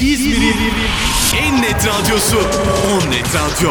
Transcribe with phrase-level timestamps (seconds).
[0.00, 0.74] İzmir'in
[1.38, 3.70] en net radyosu On Net Radyo.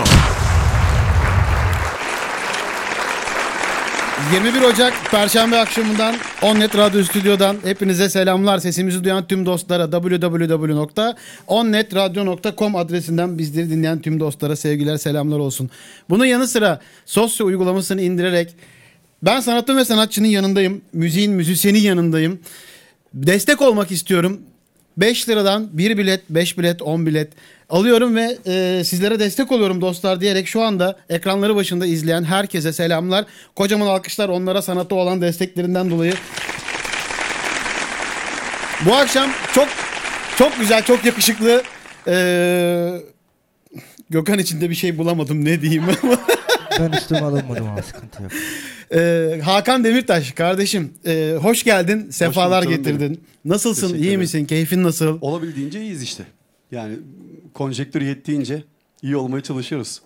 [4.34, 8.60] 21 Ocak Perşembe akşamından Onnet Radyo Stüdyo'dan hepinize selamlar.
[8.60, 15.70] Sesimizi duyan tüm dostlara www.onnetradio.com adresinden bizleri dinleyen tüm dostlara sevgiler selamlar olsun.
[16.10, 18.56] Bunun yanı sıra Sosyo uygulamasını indirerek
[19.24, 20.82] ben sanatın ve sanatçının yanındayım.
[20.94, 22.40] Müziğin müzisyenin yanındayım.
[23.14, 24.42] Destek olmak istiyorum.
[25.00, 27.28] 5 liradan 1 bilet, 5 bilet, 10 bilet
[27.70, 33.26] alıyorum ve e, sizlere destek oluyorum dostlar diyerek şu anda ekranları başında izleyen herkese selamlar.
[33.56, 36.14] Kocaman alkışlar onlara sanata olan desteklerinden dolayı.
[38.86, 39.68] Bu akşam çok
[40.38, 41.64] çok güzel, çok yakışıklı
[42.08, 42.16] e,
[44.10, 45.84] Gökhan içinde bir şey bulamadım ne diyeyim.
[46.80, 48.32] Ben üstüme alınmadım ama sıkıntı yok.
[48.94, 53.24] Ee, Hakan Demirtaş kardeşim e, hoş geldin sefalar bulduk, canım getirdin.
[53.46, 54.20] Nasılsın Teşekkür iyi ederim.
[54.20, 55.18] misin keyfin nasıl?
[55.22, 56.24] Olabildiğince iyiyiz işte.
[56.72, 56.96] Yani
[57.54, 58.64] konjektür yettiğince
[59.04, 60.02] iyi olmaya çalışıyoruz.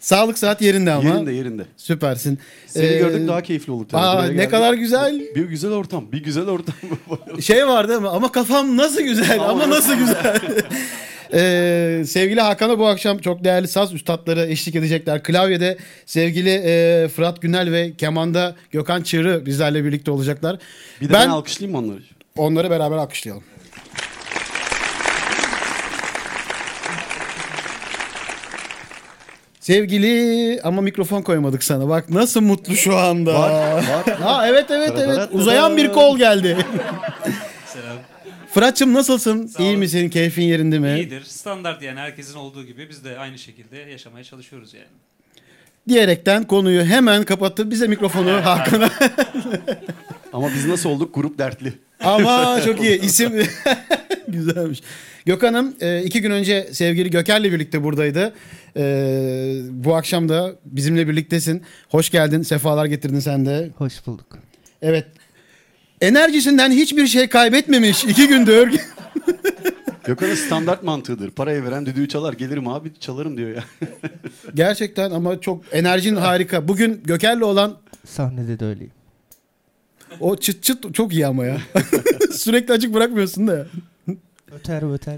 [0.00, 1.08] Sağlık saat yerinde ama.
[1.08, 1.62] Yerinde yerinde.
[1.76, 2.38] Süpersin.
[2.66, 3.90] Seni Ee, gördük daha keyifli olduk.
[3.90, 4.00] tabii.
[4.02, 4.50] aa, Buraya ne geldik.
[4.50, 5.20] kadar güzel.
[5.34, 6.12] Bir güzel ortam.
[6.12, 6.74] Bir güzel ortam.
[7.40, 10.40] Şey vardı ama, ama kafam nasıl güzel ama nasıl güzel.
[11.34, 15.22] Ee, sevgili Hakan'a bu akşam çok değerli saz üstadları eşlik edecekler.
[15.22, 20.58] Klavyede sevgili e, Fırat Günel ve kemanda Gökhan Çığrı bizlerle birlikte olacaklar.
[21.00, 22.02] bir de ben, ben alkışlayayım mı onları?
[22.36, 23.44] onları beraber alkışlayalım.
[29.60, 31.88] Sevgili ama mikrofon koymadık sana.
[31.88, 33.34] Bak nasıl mutlu şu anda.
[33.34, 34.16] Var, var.
[34.22, 35.28] Ha evet evet evet.
[35.32, 36.56] Uzayan bir kol geldi.
[38.54, 39.46] Fırat'cığım nasılsın?
[39.46, 39.78] Sağ İyi olun.
[39.78, 40.08] misin?
[40.08, 40.94] Keyfin yerinde mi?
[40.96, 41.24] İyidir.
[41.24, 44.86] Standart yani herkesin olduğu gibi biz de aynı şekilde yaşamaya çalışıyoruz yani.
[45.88, 47.70] Diyerekten konuyu hemen kapattı.
[47.70, 48.90] Bize mikrofonu Hakan'a.
[50.32, 51.14] Ama biz nasıl olduk?
[51.14, 51.72] Grup dertli.
[52.00, 53.00] Ama çok iyi.
[53.02, 53.32] İsim
[54.28, 54.82] güzelmiş.
[55.26, 58.34] Gökhan'ım e, iki gün önce sevgili Göker'le birlikte buradaydı.
[58.76, 58.82] E,
[59.70, 61.62] bu akşam da bizimle birliktesin.
[61.88, 62.42] Hoş geldin.
[62.42, 63.70] Sefalar getirdin sen de.
[63.76, 64.38] Hoş bulduk.
[64.82, 65.06] Evet.
[66.00, 68.70] Enerjisinden hiçbir şey kaybetmemiş iki gündür.
[70.04, 71.30] Gökhan'ın standart mantığıdır.
[71.30, 72.32] Parayı veren düdüğü çalar.
[72.32, 73.64] Gelirim abi çalarım diyor ya.
[74.54, 76.68] Gerçekten ama çok enerjin harika.
[76.68, 78.92] Bugün Göker'le olan Sahnede de öyleyim.
[80.20, 81.58] o çıt çıt çok iyi ama ya.
[82.32, 83.66] Sürekli açık bırakmıyorsun da ya.
[84.54, 85.16] Öter öter.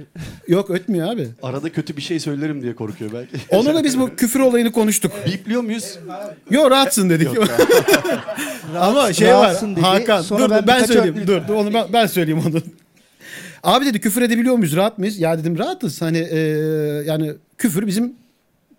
[0.49, 1.29] Yok ötmüyor abi.
[1.43, 3.37] Arada kötü bir şey söylerim diye korkuyor belki.
[3.51, 5.13] Onunla biz bu küfür olayını konuştuk.
[5.27, 5.99] Bipliyor muyuz?
[6.51, 7.29] Yo rahatsın dedik.
[8.81, 9.81] Ama şey var rahatsın dedi.
[9.81, 12.63] Hakan Sonra dur ben ben, birkaç söyleyeyim örnek- dur, dur onu ben, ben söyleyeyim onu.
[13.63, 15.19] Abi dedi küfür edebiliyor muyuz rahat mıyız?
[15.19, 16.39] Ya dedim rahatız hani e,
[17.07, 18.13] yani küfür bizim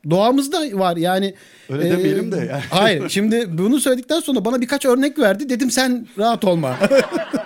[0.09, 1.33] doğamızda var yani.
[1.69, 2.63] Öyle demeyelim de yani.
[2.69, 6.77] Hayır şimdi bunu söyledikten sonra bana birkaç örnek verdi dedim sen rahat olma.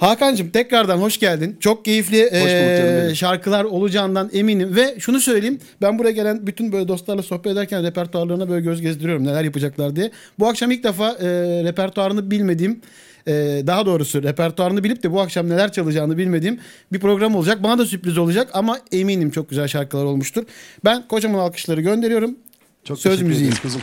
[0.00, 1.56] Hakan'cığım tekrardan hoş geldin.
[1.60, 4.76] Çok keyifli e, şarkılar olacağından eminim.
[4.76, 9.26] Ve şunu söyleyeyim ben buraya gelen bütün böyle dostlarla sohbet ederken repertuarlarına böyle göz gezdiriyorum
[9.26, 10.10] neler yapacaklar diye.
[10.38, 11.26] Bu akşam ilk defa e,
[11.64, 12.80] repertuarını bilmediğim
[13.26, 13.32] e,
[13.66, 16.58] daha doğrusu repertuarını bilip de bu akşam neler çalacağını bilmediğim
[16.92, 17.62] bir program olacak.
[17.62, 20.44] Bana da sürpriz olacak ama eminim çok güzel şarkılar olmuştur.
[20.84, 22.36] Ben kocaman alkışları gönderiyorum.
[22.84, 23.48] Çok Söz müziği.
[23.48, 23.76] ederiz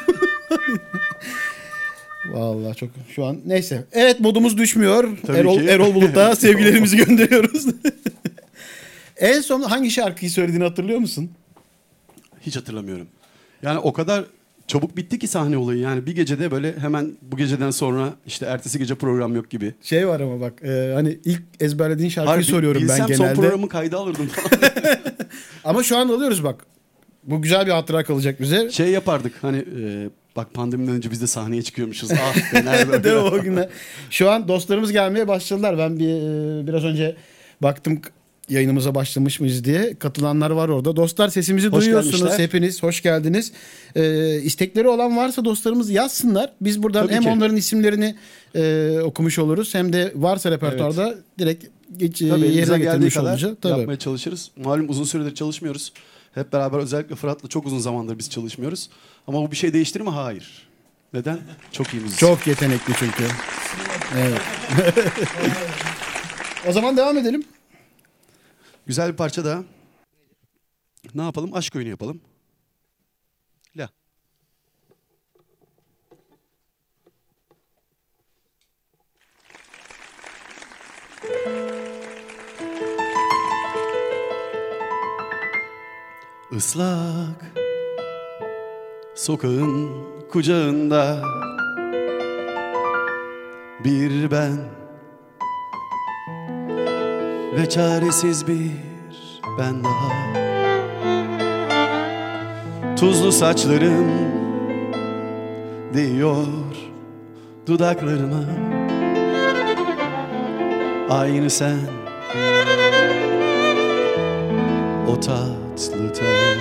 [2.32, 3.84] Vallahi çok şu an neyse.
[3.92, 5.08] Evet modumuz düşmüyor.
[5.26, 5.66] Tabii Erol, ki.
[5.66, 7.66] Erol Bulut'a sevgilerimizi gönderiyoruz.
[9.16, 11.30] en son hangi şarkıyı söylediğini hatırlıyor musun?
[12.40, 13.06] Hiç hatırlamıyorum.
[13.62, 14.24] Yani o kadar
[14.66, 15.80] çabuk bitti ki sahne olayı.
[15.80, 19.74] Yani bir gecede böyle hemen bu geceden sonra işte ertesi gece program yok gibi.
[19.82, 23.14] Şey var ama bak e, hani ilk ezberlediğin şarkıyı Harbi, soruyorum ben genelde.
[23.14, 24.72] son programı kayda alırdım falan.
[25.64, 26.66] Ama şu an alıyoruz bak.
[27.24, 28.70] Bu güzel bir hatıra kalacak bize.
[28.70, 30.08] şey yapardık hani e,
[30.38, 32.10] bak pandemiden önce biz de sahneye çıkıyormuşuz.
[32.12, 32.34] Ah
[33.04, 33.68] Değil mi o günler?
[34.10, 35.78] Şu an dostlarımız gelmeye başladılar.
[35.78, 37.16] Ben bir e, biraz önce
[37.62, 38.00] baktım
[38.48, 39.94] yayınımıza başlamış mıyız diye.
[39.98, 40.96] Katılanlar var orada.
[40.96, 42.18] Dostlar sesimizi Hoş duyuyorsunuz.
[42.20, 42.44] gelmişler.
[42.44, 43.52] Hepiniz hoş geldiniz.
[43.96, 46.52] Ee, istekleri olan varsa dostlarımız yazsınlar.
[46.60, 47.28] Biz buradan Tabii hem ki.
[47.28, 48.14] onların isimlerini
[48.54, 51.64] e, okumuş oluruz hem de varsa repertuarda direkt
[51.96, 53.56] geç, Tabii yerine getirmiş olacağız.
[53.60, 53.78] Tabii.
[53.78, 54.50] yapmaya çalışırız.
[54.64, 55.92] Malum uzun süredir çalışmıyoruz.
[56.38, 58.90] Hep beraber özellikle Fırat'la çok uzun zamandır biz çalışmıyoruz.
[59.26, 60.10] Ama bu bir şey değiştirir mi?
[60.10, 60.68] Hayır.
[61.12, 61.38] Neden?
[61.72, 62.28] Çok iyi müzisyen.
[62.28, 63.24] Çok yetenekli çünkü.
[64.16, 64.40] Evet.
[66.68, 67.44] o zaman devam edelim.
[68.86, 69.62] Güzel bir parça daha.
[71.14, 71.54] Ne yapalım?
[71.54, 72.20] Aşk oyunu yapalım.
[86.52, 87.52] Islak
[89.14, 89.90] sokağın
[90.30, 91.22] kucağında.
[93.84, 94.56] Bir ben
[97.56, 98.70] ve çaresiz bir
[99.58, 100.12] ben daha.
[102.96, 104.08] Tuzlu saçlarım
[105.94, 106.46] değiyor
[107.66, 108.44] dudaklarıma.
[111.10, 111.78] Aynı sen
[115.08, 116.58] o tatlı ten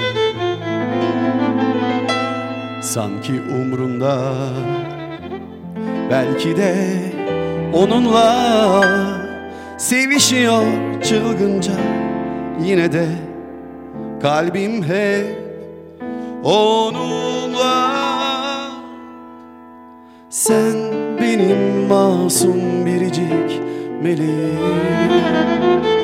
[2.81, 4.19] Sanki umrunda
[6.09, 6.75] Belki de
[7.73, 9.07] onunla
[9.77, 10.63] Sevişiyor
[11.03, 11.73] çılgınca.
[12.63, 13.07] Yine de
[14.21, 15.25] kalbim hep
[16.43, 17.97] onunla.
[20.29, 20.75] Sen
[21.21, 23.61] benim masum biricik
[24.03, 25.96] meleğim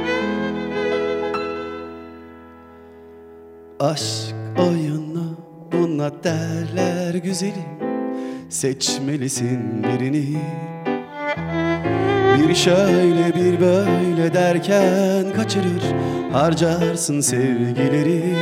[3.83, 5.37] Aşk oyunu
[5.71, 7.79] buna derler güzelim.
[8.49, 10.37] Seçmelisin birini.
[12.37, 15.83] Bir şöyle bir böyle derken kaçırır.
[16.31, 18.35] Harcarsın sevgileri.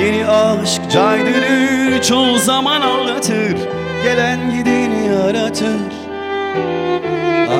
[0.00, 3.56] Yeni aşk caydırır çoğu zaman aldatır.
[4.04, 5.92] Gelen gideni aratır.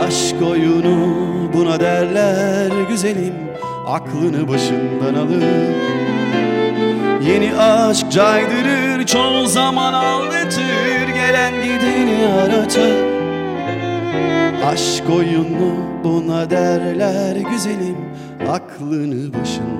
[0.06, 1.16] Aşk oyunu
[1.54, 3.50] buna derler güzelim
[3.86, 5.44] Aklını başından alır.
[7.26, 11.08] Yeni aşk caydırır çoğu zaman aldatır.
[11.14, 13.20] Gelen gideni aratır
[14.66, 17.96] Aşk oyunu buna derler güzelim.
[18.50, 19.79] Aklını başından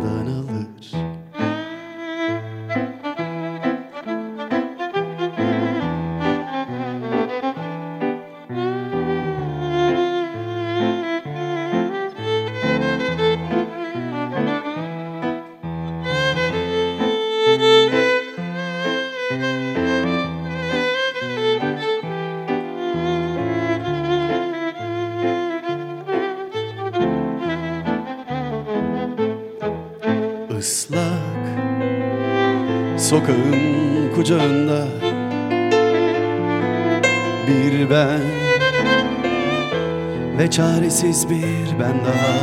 [40.40, 42.40] Ve çaresiz bir ben daha.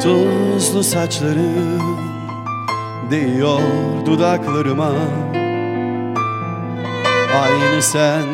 [0.00, 1.82] Tuzlu saçların
[3.10, 3.60] Değiyor
[4.06, 4.92] dudaklarıma.
[7.42, 8.24] Aynı sen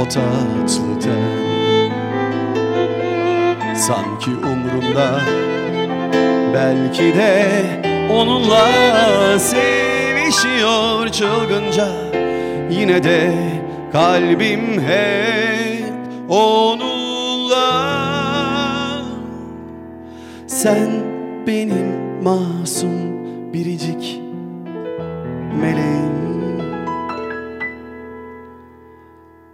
[0.00, 1.44] O tatlı ten.
[3.74, 5.20] Sanki umurumda
[6.54, 7.52] Belki de
[8.12, 8.68] onunla
[9.38, 11.88] sevişiyor çılgınca.
[12.70, 13.32] Yine de
[13.92, 15.43] kalbim hep
[16.28, 17.94] onunla.
[20.46, 20.90] Sen
[21.46, 24.20] benim masum biricik
[25.60, 26.14] meleğim.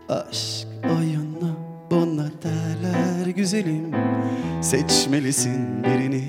[0.08, 1.56] Aşk oyunu
[1.90, 3.94] buna derler güzelim.
[4.60, 6.24] Seçmelisin birini.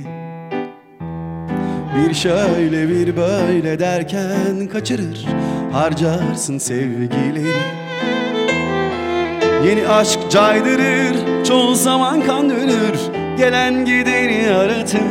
[1.95, 5.25] Bir şöyle bir böyle derken kaçırır.
[5.71, 7.80] Harcarsın sevgileri
[9.65, 12.99] Yeni aşk caydırır Çoğu zaman kan dönür
[13.37, 15.01] Gelen gideni aratır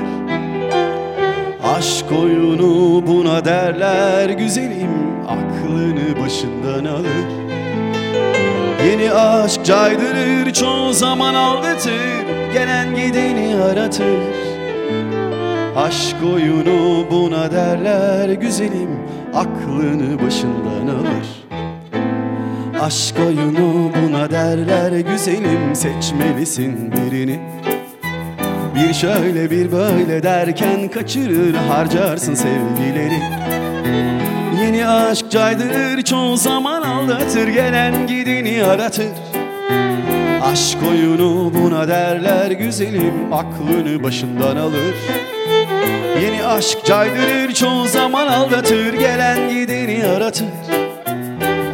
[1.76, 4.90] Aşk oyunu buna derler güzelim
[5.28, 7.50] Aklını başından alır.
[8.86, 14.20] Yeni aşk caydırır çoğu zaman aldatır Gelen gideni aratır
[15.76, 18.98] Aşk oyunu buna derler güzelim
[19.34, 21.39] Aklını başından alır
[22.80, 27.40] Aşk oyunu buna derler güzelim Seçmelisin birini.
[28.74, 33.22] Bir şöyle bir böyle derken kaçırır Harcarsın sevgileri.
[34.62, 39.08] Yeni aşk caydırır çoğu zaman aldatır Gelen gideni aratır.
[40.42, 44.94] Aşk oyunu buna derler güzelim Aklını başından alır.
[46.22, 50.48] Yeni aşk caydırır çoğu zaman aldatır Gelen gideni aratır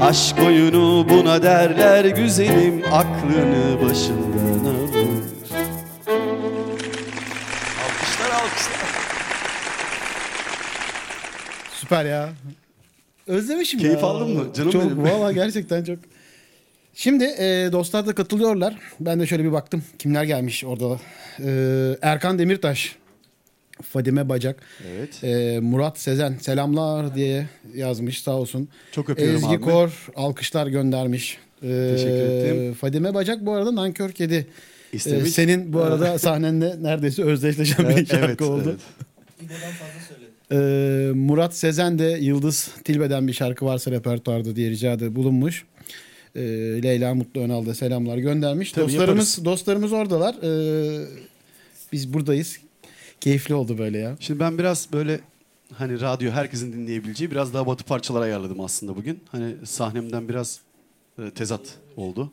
[0.00, 4.95] Aşk oyunu buna derler güzelim Aklını başından alır
[7.85, 8.87] Alkışlar alkışlar
[11.73, 12.29] Süper ya.
[13.26, 14.07] Özlemişim Keyif ya.
[14.07, 14.45] aldın mı?
[14.55, 15.05] Canım çok, benim.
[15.05, 15.99] Valla gerçekten çok.
[16.95, 18.75] Şimdi e, dostlar da katılıyorlar.
[19.00, 19.85] Ben de şöyle bir baktım.
[19.99, 21.00] Kimler gelmiş orada.
[21.45, 21.50] E,
[22.03, 22.97] Erkan Demirtaş.
[23.83, 24.62] Fadime Bacak.
[24.88, 25.25] Evet.
[25.25, 28.68] E, Murat Sezen selamlar diye yazmış sağ olsun.
[28.92, 29.61] Çok öpüyorum Ezgi abimi.
[29.61, 31.38] Kor alkışlar göndermiş.
[31.62, 32.75] E, Teşekkür ettim.
[32.75, 34.35] Fadime Bacak bu arada Nankör Kedi.
[34.35, 35.33] E, İstemiş.
[35.33, 38.62] senin bu arada sahnenle neredeyse özdeşleşen bir Evet, şarkı evet, oldu.
[38.71, 38.80] evet.
[40.52, 45.64] Ee, Murat Sezen de Yıldız Tilbe'den bir şarkı varsa repertuarda diye ricada bulunmuş.
[46.37, 46.40] Ee,
[46.83, 48.73] Leyla Mutlu Önal da selamlar göndermiş.
[48.73, 49.45] Tabii dostlarımız yaparız.
[49.45, 50.35] dostlarımız oradalar.
[50.42, 51.06] Ee,
[51.92, 52.59] biz buradayız.
[53.21, 54.17] Keyifli oldu böyle ya.
[54.21, 55.21] Şimdi ben biraz böyle
[55.75, 59.21] hani radyo herkesin dinleyebileceği biraz daha batı parçalar ayarladım aslında bugün.
[59.33, 60.61] Hani sahnemden biraz
[61.19, 61.61] e, tezat
[61.97, 62.33] oldu.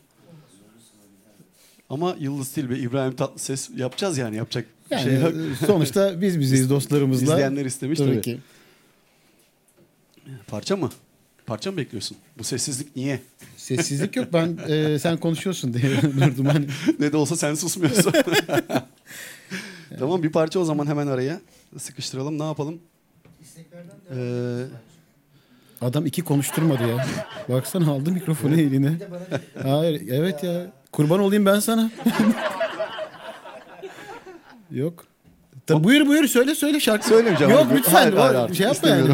[1.89, 5.33] Ama Yıldız Tilbe, İbrahim Tatlıses yapacağız yani yapacak bir Yani şey yok.
[5.61, 7.33] e, sonuçta biz biziz dostlarımızla.
[7.33, 8.21] İzleyenler istemiş tabii.
[8.21, 8.39] ki.
[10.47, 10.89] Parça mı?
[11.45, 12.17] Parça mı bekliyorsun?
[12.37, 13.19] Bu sessizlik niye?
[13.57, 14.27] Sessizlik yok.
[14.33, 16.45] Ben e, sen konuşuyorsun diye durdum.
[16.45, 16.65] Hani
[16.99, 18.13] ne de olsa sen susmuyorsun.
[19.99, 21.39] tamam bir parça o zaman hemen araya
[21.77, 22.39] sıkıştıralım.
[22.39, 22.79] Ne yapalım?
[24.15, 24.63] Ee,
[25.81, 27.05] adam iki konuşturmadı ya.
[27.49, 28.97] Baksana aldı mikrofonu eline.
[29.63, 30.65] Hayır, evet ya.
[30.91, 31.91] Kurban olayım ben sana.
[34.71, 35.05] Yok.
[35.67, 37.07] Tabii buyur buyur söyle söyle şarkı.
[37.07, 37.75] Söylemeyeceğim Yok abi.
[37.77, 37.91] lütfen.
[37.93, 39.09] Hayır, hayır, şey yapma yani.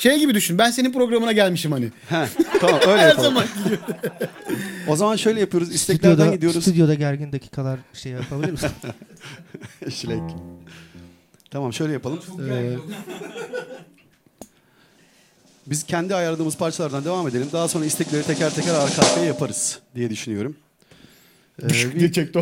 [0.00, 0.58] Şey gibi düşün.
[0.58, 1.84] Ben senin programına gelmişim hani.
[2.08, 2.28] He,
[2.60, 3.34] tamam öyle Her yapalım.
[3.34, 3.46] zaman.
[4.88, 5.74] O zaman şöyle yapıyoruz.
[5.74, 6.62] İsteklerden Stüdyoda, gidiyoruz.
[6.62, 8.70] stüdyoda gergin dakikalar şey yapabilir misin?
[9.94, 10.22] Şilek.
[11.50, 12.20] Tamam şöyle yapalım.
[12.50, 12.72] Ee,
[15.66, 17.48] biz kendi ayarladığımız parçalardan devam edelim.
[17.52, 20.56] Daha sonra istekleri teker teker arka arkaya yaparız diye düşünüyorum.
[21.62, 22.40] Ee, bir, diye çekti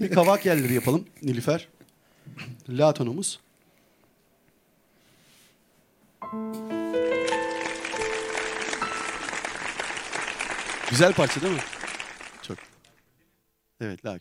[0.00, 1.68] bir kavak yerleri yapalım Nilüfer.
[2.68, 3.40] La tonumuz.
[10.90, 11.60] Güzel parça değil mi?
[12.42, 12.58] Çok.
[13.80, 14.18] Evet la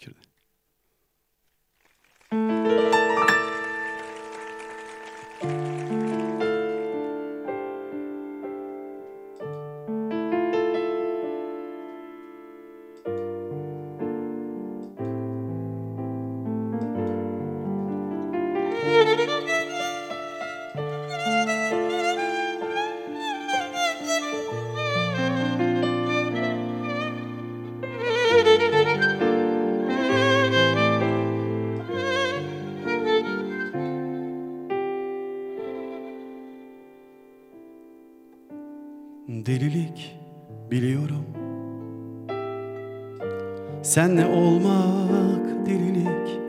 [43.92, 46.40] Senle olmak delilik.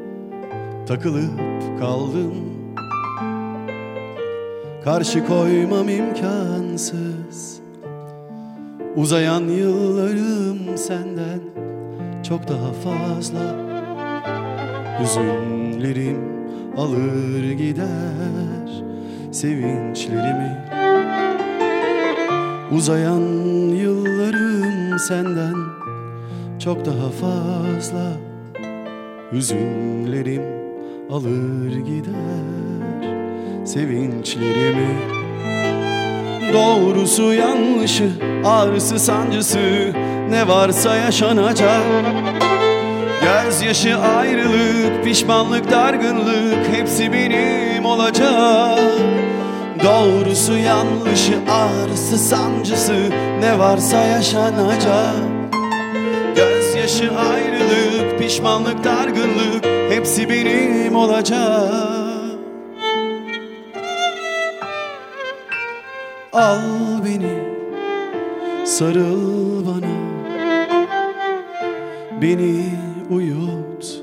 [0.89, 1.41] Takılıp
[1.81, 2.35] kaldım
[4.85, 7.61] Karşı koymam imkansız.
[8.97, 11.41] Uzayan yıllarım senden
[12.29, 13.57] Çok daha fazla.
[15.01, 16.19] Hüzünlerim
[16.77, 18.83] alır gider
[19.33, 20.59] Sevinçlerimi.
[22.73, 23.21] Uzayan
[23.75, 25.82] yıllarım senden
[26.65, 28.13] çok daha fazla.
[29.33, 30.43] Hüzünlerim
[31.11, 33.03] alır gider
[33.67, 34.99] sevinçlerimi.
[36.53, 38.11] Doğrusu yanlışı,
[38.45, 39.93] ağrısı sancısı
[40.31, 41.83] ne varsa yaşanacak.
[43.23, 48.79] Gözyaşı ayrılık, pişmanlık, dargınlık hepsi benim olacak.
[49.85, 53.11] Doğrusu yanlışı ağrısı sancısı
[53.41, 55.32] ne varsa yaşanacak
[56.93, 61.73] Gözyaşı ayrılık pişmanlık dargınlık hepsi benim olacak.
[66.33, 66.59] Al
[67.05, 67.39] beni
[68.67, 69.93] sarıl bana.
[72.23, 72.65] Beni
[73.11, 74.03] uyut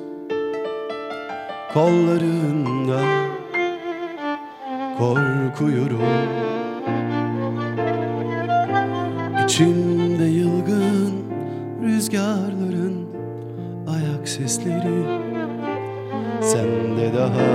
[1.73, 2.99] kollarında.
[4.97, 6.02] Korkuyorum.
[9.43, 9.98] İçimde
[14.60, 15.04] sesleri.
[16.41, 17.52] Sende daha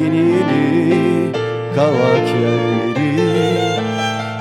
[0.00, 1.32] yeni yeni
[1.74, 3.14] kavak yerleri.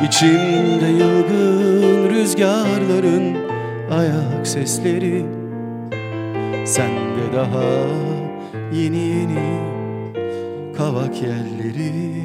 [0.08, 3.38] İçimde yılgın rüzgarların
[3.91, 5.26] ayak sesleri.
[6.65, 7.73] Sende daha
[8.73, 9.60] yeni yeni
[10.78, 12.23] kavak yerleri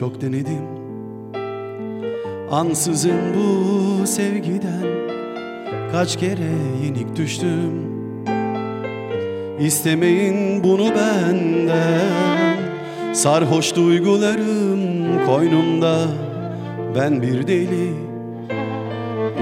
[0.00, 0.62] çok denedim.
[2.50, 4.86] Ansızın bu sevgiden
[5.92, 6.52] Kaç kere
[6.84, 7.72] yenik düştüm.
[9.60, 12.56] İstemeyin bunu benden.
[13.12, 15.98] Sarhoş duygularım koynumda.
[16.96, 17.92] Ben bir deli.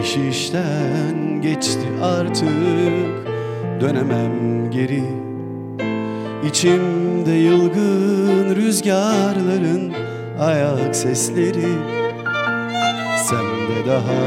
[0.02, 2.48] İş işten geçti artık.
[3.80, 5.04] Dönemem geri.
[6.48, 10.07] İçimde yılgın rüzgarların
[10.40, 11.78] ayak sesleri.
[13.28, 14.24] Sende daha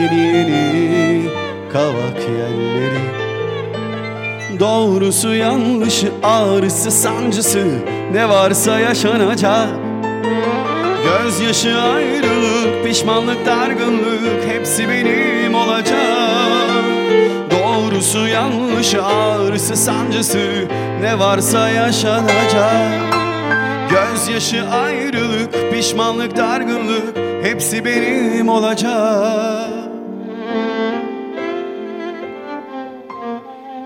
[0.00, 1.22] yeni yeni
[1.72, 3.24] kavak yerleri.
[4.60, 7.66] Doğrusu yanlışı ağrısı sancısı
[8.12, 9.68] ne varsa yaşanacak.
[11.04, 15.98] Gözyaşı ayrılık pişmanlık dargınlık hepsi benim olacak.
[17.50, 20.68] Doğrusu yanlışı ağrısı sancısı
[21.00, 23.23] ne varsa yaşanacak
[24.24, 29.70] Gözyaşı ayrılık pişmanlık dargınlık hepsi benim olacak.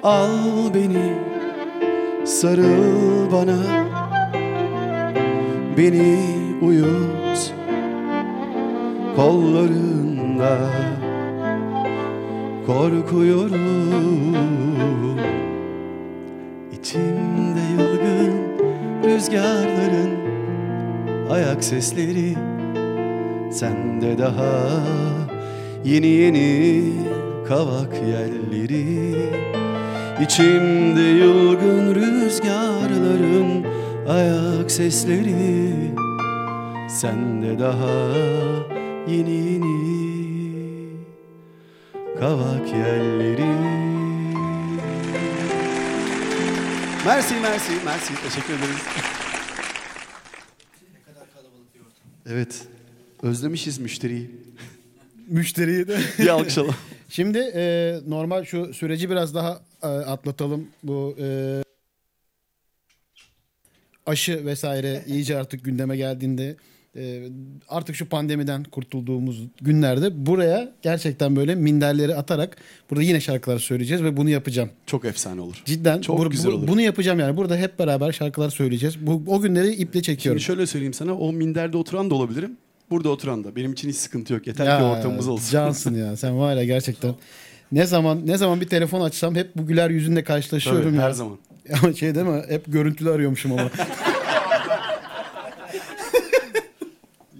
[0.02, 0.28] Al
[0.74, 1.14] beni
[2.24, 3.56] sarıl bana.
[5.76, 6.18] Beni
[6.62, 7.54] uyut
[9.16, 10.58] kollarında.
[12.66, 14.36] Korkuyorum.
[16.72, 18.34] İçimde yılgın
[19.04, 20.27] rüzgarların
[21.30, 22.34] ayak sesleri
[23.52, 24.82] Sende daha
[25.84, 26.92] yeni yeni
[27.48, 29.16] kavak yelleri
[30.22, 33.66] İçimde yılgın rüzgarların
[34.08, 35.72] ayak sesleri
[36.88, 38.08] Sende daha
[39.08, 39.88] yeni yeni
[42.20, 43.58] kavak yelleri
[47.06, 48.12] Mersi, mersi, mersi.
[48.22, 48.82] Teşekkür ederiz.
[52.28, 52.66] Evet.
[53.22, 54.30] Özlemişiz müşteriyi.
[55.28, 55.98] Müşteriyi de.
[56.18, 56.74] Bir alkışlayalım.
[57.08, 60.68] Şimdi e, normal şu süreci biraz daha e, atlatalım.
[60.82, 61.62] Bu e,
[64.06, 66.56] aşı vesaire iyice artık gündeme geldiğinde
[66.98, 67.28] e,
[67.68, 72.56] artık şu pandemiden kurtulduğumuz günlerde buraya gerçekten böyle minderleri atarak
[72.90, 74.70] burada yine şarkılar söyleyeceğiz ve bunu yapacağım.
[74.86, 75.62] Çok efsane olur.
[75.64, 76.68] Cidden Çok bu- güzel bu- olur.
[76.68, 77.36] bunu yapacağım yani.
[77.36, 79.06] Burada hep beraber şarkılar söyleyeceğiz.
[79.06, 80.40] Bu o günleri iple çekiyorum.
[80.40, 81.14] Şimdi şöyle söyleyeyim sana.
[81.18, 82.56] O minderde oturan da olabilirim.
[82.90, 83.56] Burada oturan da.
[83.56, 84.46] Benim için hiç sıkıntı yok.
[84.46, 85.50] Yeter ki ortamımız olsun.
[85.52, 86.16] Cansın ya.
[86.16, 87.14] Sen var ya gerçekten.
[87.72, 91.02] Ne zaman ne zaman bir telefon açsam hep bu güler yüzünle karşılaşıyorum Tabii, ya.
[91.02, 91.38] her zaman.
[91.82, 92.42] Ama şey değil mi?
[92.48, 93.70] Hep görüntülü arıyormuşum ama.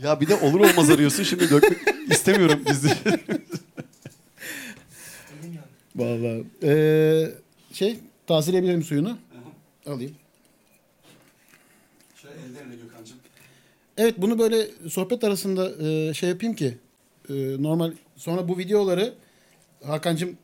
[0.03, 1.23] Ya bir de olur olmaz arıyorsun.
[1.23, 1.79] Şimdi dökmek
[2.11, 2.89] istemiyorum bizi.
[5.97, 6.45] Vallahi.
[6.63, 7.31] Ee,
[7.73, 9.19] şey tazeleyebilirim suyunu.
[9.87, 10.15] Alayım.
[12.23, 13.17] Şöyle ellerine Gökhan'cığım.
[13.97, 16.79] Evet bunu böyle sohbet arasında e, şey yapayım ki
[17.29, 19.15] e, normal sonra bu videoları
[19.85, 20.37] Hakan'cığım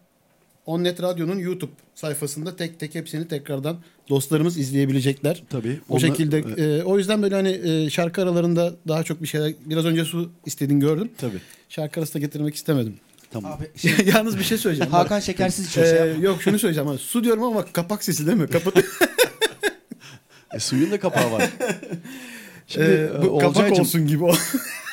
[0.67, 5.43] Onnet Radyo'nun YouTube sayfasında tek tek hepsini tekrardan dostlarımız izleyebilecekler.
[5.51, 5.81] Tabii.
[5.89, 9.53] O Onlar- şekilde e, o yüzden böyle hani e, şarkı aralarında daha çok bir şeyler
[9.67, 11.11] biraz önce su istediğini gördüm.
[11.19, 11.39] Tabii.
[11.69, 12.95] Şarkı arasında getirmek istemedim.
[13.31, 13.53] Tamam.
[13.53, 14.93] Abi şey, Yalnız bir şey söyleyeceğim.
[14.93, 15.87] Hakan şekersiz içiyor.
[15.87, 18.47] Ee, yok şunu söyleyeceğim ama su diyorum ama kapak sesi değil mi?
[18.47, 18.75] Kapat.
[20.55, 21.51] E, suyun da kapağı var.
[22.67, 24.35] Şimdi Ee, bu kapak olsun gibi o.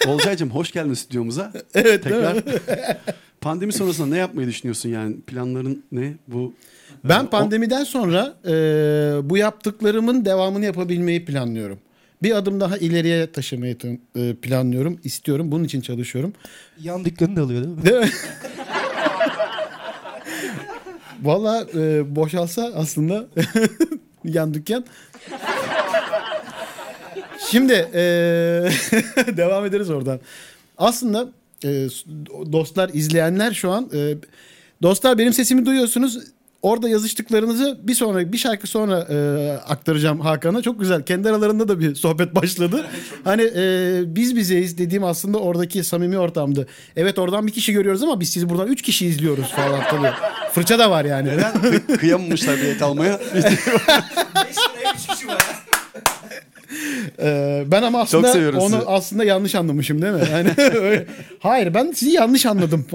[0.08, 1.54] Olcay'cığım hoş geldin stüdyomuza.
[1.74, 2.34] evet Tekrar.
[2.36, 2.42] mi?
[3.42, 5.22] Pandemi sonrasında ne yapmayı düşünüyorsun yani?
[5.22, 6.14] Planların ne?
[6.28, 6.54] Bu
[7.04, 8.52] Ben pandemiden sonra e,
[9.30, 11.80] bu yaptıklarımın devamını yapabilmeyi planlıyorum.
[12.24, 13.78] Bir adım daha ileriye taşımayı
[14.16, 15.52] e, planlıyorum, istiyorum.
[15.52, 16.34] Bunun için çalışıyorum.
[16.80, 17.86] Yan dükkanı da alıyor değil mi?
[17.86, 18.10] Değil mi?
[21.22, 23.28] Valla e, boşalsa aslında
[24.24, 24.86] yan dükkan.
[27.50, 28.02] Şimdi e,
[29.38, 30.20] devam ederiz oradan.
[30.78, 31.30] Aslında
[31.66, 31.88] e,
[32.52, 34.16] dostlar, izleyenler şu an e,
[34.82, 36.20] dostlar benim sesimi duyuyorsunuz.
[36.62, 39.18] Orada yazıştıklarınızı bir sonra bir şarkı sonra e,
[39.68, 40.62] aktaracağım Hakan'a.
[40.62, 41.04] Çok güzel.
[41.04, 42.86] Kendi aralarında da bir sohbet başladı.
[43.24, 46.68] hani e, biz bizeyiz dediğim aslında oradaki samimi ortamdı.
[46.96, 50.12] Evet oradan bir kişi görüyoruz ama biz sizi buradan üç kişi izliyoruz falan tabii.
[50.54, 51.30] Fırça da var yani.
[51.30, 53.20] Kı- kıyamamışlar bilet almaya.
[57.20, 58.86] Ee, ben ama aslında seviyorum onu sizi.
[58.88, 60.22] aslında yanlış anlamışım değil mi?
[60.32, 61.08] Yani öyle-
[61.40, 62.86] hayır ben sizi yanlış anladım.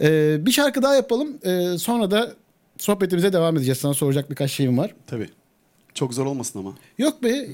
[0.00, 1.38] Ee, bir şarkı daha yapalım.
[1.44, 2.32] Ee, sonra da
[2.78, 3.78] sohbetimize devam edeceğiz.
[3.78, 4.94] Sana soracak birkaç şeyim var.
[5.06, 5.28] Tabii.
[5.94, 6.74] Çok zor olmasın ama.
[6.98, 7.48] Yok be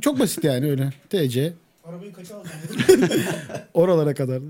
[0.00, 0.90] çok basit yani öyle.
[1.10, 1.52] TC
[1.84, 3.22] Arabayı kaça alacaksın?
[3.74, 4.42] oralara kadar.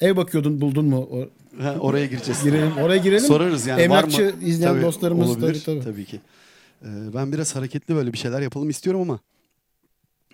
[0.00, 1.08] Ev bakıyordun buldun mu?
[1.12, 1.28] O-
[1.62, 2.42] Ha, oraya gireceğiz.
[2.42, 3.24] girelim oraya girelim.
[3.26, 4.42] Sorarız yani Emlakçı var mı?
[4.44, 5.62] izleyen Tabii, dostlarımız olabilir.
[5.66, 6.04] tabii tabii.
[6.04, 6.20] ki.
[6.82, 9.18] Ee, ben biraz hareketli böyle bir şeyler yapalım istiyorum ama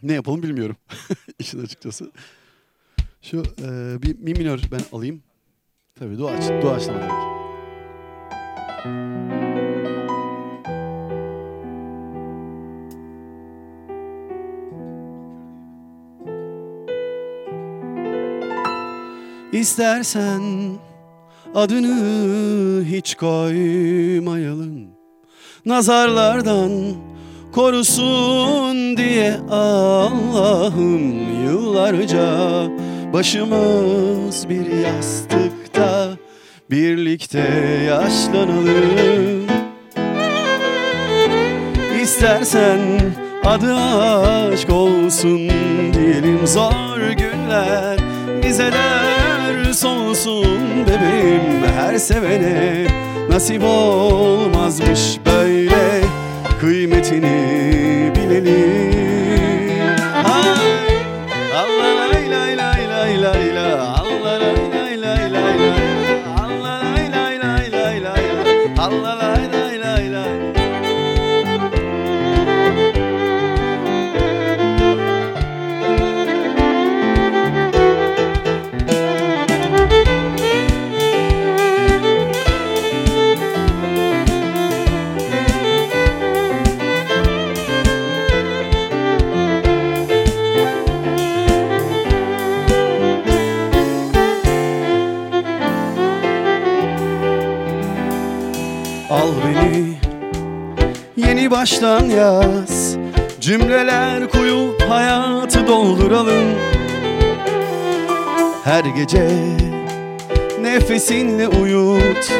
[0.03, 0.77] ne yapalım bilmiyorum.
[1.39, 2.11] İşin açıkçası.
[3.23, 5.23] Şu e, bir mi minör ben alayım.
[5.99, 7.13] Tabii dua aç, dua açlama demek.
[19.53, 20.43] İstersen
[21.55, 24.89] adını hiç koymayalım
[25.67, 26.73] Nazarlardan
[27.53, 31.13] korusun diye Allah'ım
[31.45, 32.67] Yıllarca
[33.13, 35.64] başımız bir yastıkta
[36.71, 37.39] Birlikte
[37.87, 39.47] yaşlanalım.
[42.03, 42.79] İstersen
[43.45, 45.49] adı aşk olsun
[45.95, 46.47] diyelim.
[46.47, 47.99] Zor günler
[48.43, 50.47] bize ders olsun
[50.87, 51.63] bebeğim.
[51.77, 52.87] Her sevene
[53.31, 56.01] nasip olmazmış böyle.
[56.61, 58.94] Kıymetini bilelim.
[101.65, 102.97] Baştan yaz.
[103.41, 106.45] Cümleler koyup hayatı dolduralım.
[108.65, 109.29] Her gece
[110.61, 112.33] nefesinle uyut.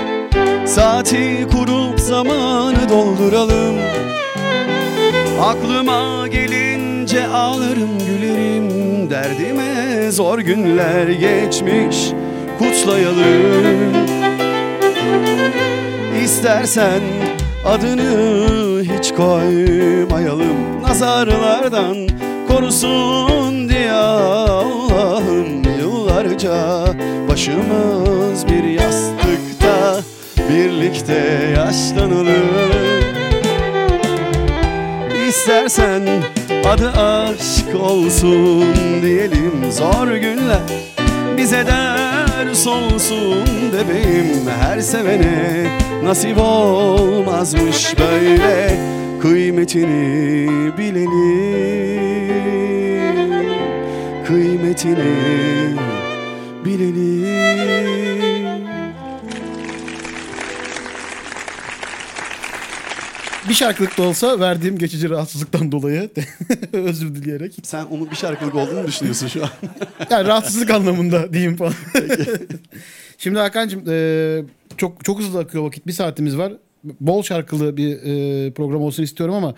[0.67, 3.75] Saati kurup zamanı dolduralım.
[5.43, 9.11] Aklıma gelince ağlarım gülerim.
[9.11, 12.11] Derdime zor günler geçmiş
[12.59, 13.95] kutlayalım.
[16.25, 17.01] İstersen
[17.65, 18.74] adını
[19.17, 21.97] koymayalım Nazarlardan
[22.49, 25.63] korusun diye Allah'ım.
[25.81, 26.85] Yıllarca
[27.29, 30.01] başımız bir yastıkta
[30.51, 32.75] Birlikte yaşlanalım.
[35.29, 36.03] İstersen
[36.67, 38.65] adı aşk olsun
[39.03, 40.59] diyelim Zor günler
[41.37, 43.39] bize ders olsun
[43.73, 44.49] bebeğim.
[44.61, 45.67] Her sevene
[46.05, 48.79] nasip olmazmış böyle
[49.25, 51.15] Kıymetini bilelim
[54.27, 55.77] Kıymetini
[56.65, 57.25] bilelim
[63.49, 66.11] Bir şarkılık da olsa verdiğim geçici rahatsızlıktan dolayı
[66.73, 67.55] özür dileyerek.
[67.63, 69.51] Sen onun bir şarkılık olduğunu düşünüyorsun şu an?
[70.11, 71.75] Yani rahatsızlık anlamında diyeyim falan.
[73.19, 74.43] Şimdi Hakan'cığım e,
[74.77, 75.87] çok çok hızlı akıyor vakit.
[75.87, 76.53] Bir saatimiz var.
[77.01, 79.55] Bol şarkılı bir e, program olsun istiyorum ama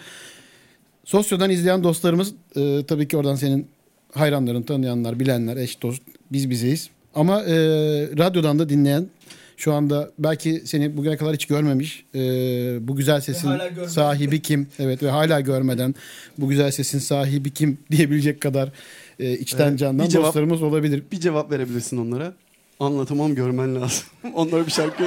[1.04, 3.66] Sosyo'dan izleyen dostlarımız e, tabii ki oradan senin
[4.14, 6.90] hayranların, tanıyanlar, bilenler, eş dost biz bizeyiz.
[7.14, 7.54] Ama e,
[8.18, 9.06] radyodan da dinleyen
[9.56, 12.20] şu anda belki seni bugüne kadar hiç görmemiş e,
[12.88, 13.50] bu güzel sesin
[13.86, 14.68] sahibi kim?
[14.78, 15.94] Evet ve hala görmeden
[16.38, 18.72] bu güzel sesin sahibi kim diyebilecek kadar
[19.20, 21.02] e, içten Evet, candan cevap- dostlarımız olabilir.
[21.12, 22.32] Bir cevap verebilirsin onlara.
[22.80, 24.04] Anlatamam görmen lazım.
[24.34, 25.04] Onlara bir şarkı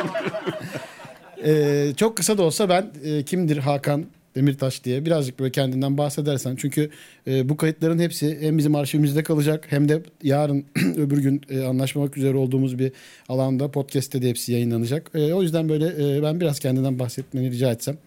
[1.46, 6.56] Ee, çok kısa da olsa ben e, kimdir Hakan Demirtaş diye birazcık böyle kendinden bahsedersen.
[6.56, 6.90] Çünkü
[7.28, 10.66] e, bu kayıtların hepsi hem bizim arşivimizde kalacak hem de yarın
[10.98, 12.92] öbür gün e, anlaşmak üzere olduğumuz bir
[13.30, 15.12] alanda podcast'te de hepsi yayınlanacak.
[15.14, 17.98] E, o yüzden böyle e, ben biraz kendinden bahsetmeni rica etsem.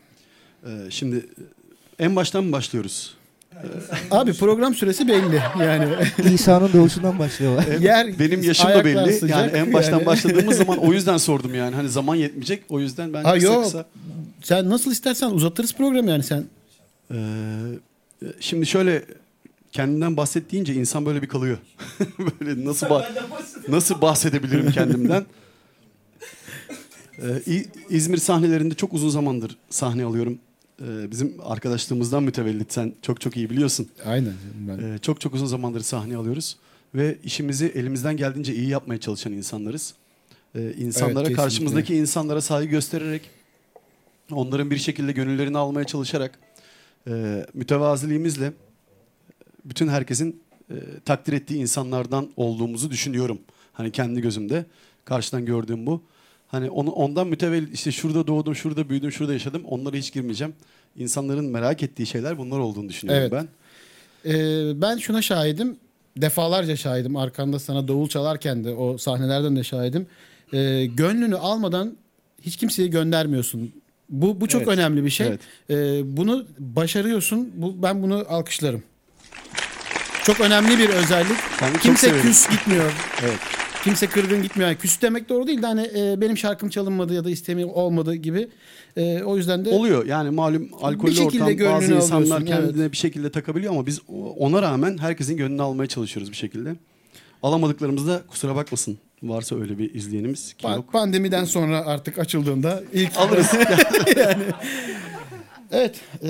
[0.66, 1.26] Ee, şimdi
[1.98, 3.14] en baştan mı başlıyoruz?
[4.10, 5.88] Abi program süresi belli yani.
[6.34, 7.62] İsa'nın doğuşundan başlıyor.
[7.80, 9.12] Yer Benim yaşım da belli.
[9.12, 10.06] sıcak, yani en baştan yani.
[10.06, 11.74] başladığımız zaman o yüzden sordum yani.
[11.74, 12.62] Hani zaman yetmeyecek.
[12.68, 13.64] O yüzden ben Ha, kısa yok.
[13.64, 13.86] kısa.
[14.42, 16.44] Sen nasıl istersen uzatırız programı yani sen.
[17.10, 17.16] Ee,
[18.40, 19.04] şimdi şöyle
[19.72, 21.58] kendimden bahset deyince insan böyle bir kalıyor.
[22.40, 23.08] böyle nasıl bah-
[23.68, 25.24] nasıl bahsedebilirim kendimden?
[27.18, 30.38] Ee, İzmir sahnelerinde çok uzun zamandır sahne alıyorum.
[30.82, 33.88] Ee, bizim arkadaşlığımızdan mütevellit sen çok çok iyi biliyorsun.
[34.04, 34.32] Aynen.
[34.68, 34.78] Ben.
[34.78, 36.56] Ee, çok çok uzun zamandır sahne alıyoruz
[36.94, 39.94] ve işimizi elimizden geldiğince iyi yapmaya çalışan insanlarız.
[40.54, 41.34] Ee, insanlara kesinlikle.
[41.42, 43.22] karşımızdaki insanlara saygı göstererek,
[44.30, 46.38] onların bir şekilde gönüllerini almaya çalışarak,
[47.08, 48.52] e, mütevaziliğimizle
[49.64, 53.38] bütün herkesin e, takdir ettiği insanlardan olduğumuzu düşünüyorum.
[53.72, 54.66] Hani kendi gözümde
[55.04, 56.02] karşıdan gördüğüm bu.
[56.52, 59.62] Hani onu ondan mütevellit işte şurada doğdum, şurada büyüdüm, şurada yaşadım.
[59.68, 60.54] Onlara hiç girmeyeceğim.
[60.96, 63.46] İnsanların merak ettiği şeyler bunlar olduğunu düşünüyorum Evet.
[64.24, 64.30] ben.
[64.32, 65.76] Ee, ben şuna şahidim.
[66.16, 67.16] Defalarca şahidim.
[67.16, 70.06] Arkanda sana davul çalarken de o sahnelerden de şahidim.
[70.52, 71.96] Ee, gönlünü almadan
[72.42, 73.72] hiç kimseyi göndermiyorsun.
[74.08, 74.72] Bu bu çok Evet.
[74.72, 75.26] önemli bir şey.
[75.26, 75.40] Evet.
[75.70, 77.50] Ee, bunu başarıyorsun.
[77.54, 78.82] Bu ben bunu alkışlarım.
[80.24, 81.36] Çok önemli bir özellik.
[81.62, 82.22] Ben de çok Kimse severim.
[82.22, 82.92] küs gitmiyor.
[83.22, 83.38] Evet.
[83.84, 84.68] Kimse kırgın gitmiyor.
[84.70, 88.14] Yani küs demek doğru değil de hani e, benim şarkım çalınmadı ya da istemi olmadı
[88.14, 88.48] gibi.
[88.96, 92.96] E, o yüzden de Oluyor yani malum alkollü şekilde ortam bazı insanlar alıyorsun, kendine bir
[92.96, 94.00] şekilde takabiliyor ama biz
[94.38, 96.76] ona rağmen herkesin gönlünü almaya çalışıyoruz bir şekilde.
[97.42, 100.92] Alamadıklarımızda kusura bakmasın varsa öyle bir izleyenimiz ki pa- yok.
[100.92, 103.46] pandemiden sonra artık açıldığında ilk Alırız.
[105.74, 106.28] Evet, e,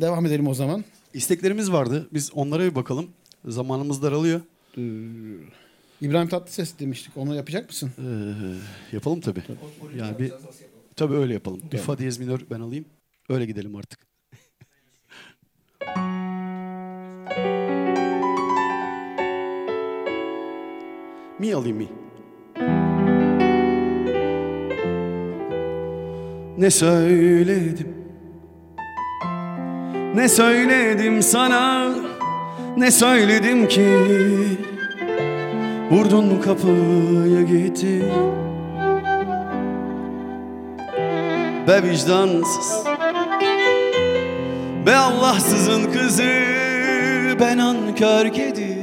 [0.00, 0.84] devam edelim o zaman.
[1.14, 2.06] İsteklerimiz vardı.
[2.12, 3.06] Biz onlara bir bakalım.
[3.48, 4.40] Zamanımız daralıyor.
[6.00, 7.16] İbrahim Tatlıses demiştik.
[7.16, 7.90] Onu yapacak mısın?
[7.98, 9.42] Ee, yapalım tabii.
[9.98, 10.32] Yani bir
[10.96, 11.60] tabii öyle yapalım.
[11.72, 12.84] Bir fa diyez minör ben alayım.
[13.28, 14.00] Öyle gidelim artık.
[21.38, 21.88] Mi alayım mi?
[26.58, 27.88] Ne söyledim?
[30.14, 31.94] Ne söyledim sana?
[32.76, 33.86] Ne söyledim ki?
[35.90, 38.02] Vurdun kapıya gitti.
[41.68, 42.86] Be vicdansız.
[44.86, 46.32] Be Allahsızın kızı.
[47.40, 48.76] Ben ankör kedi.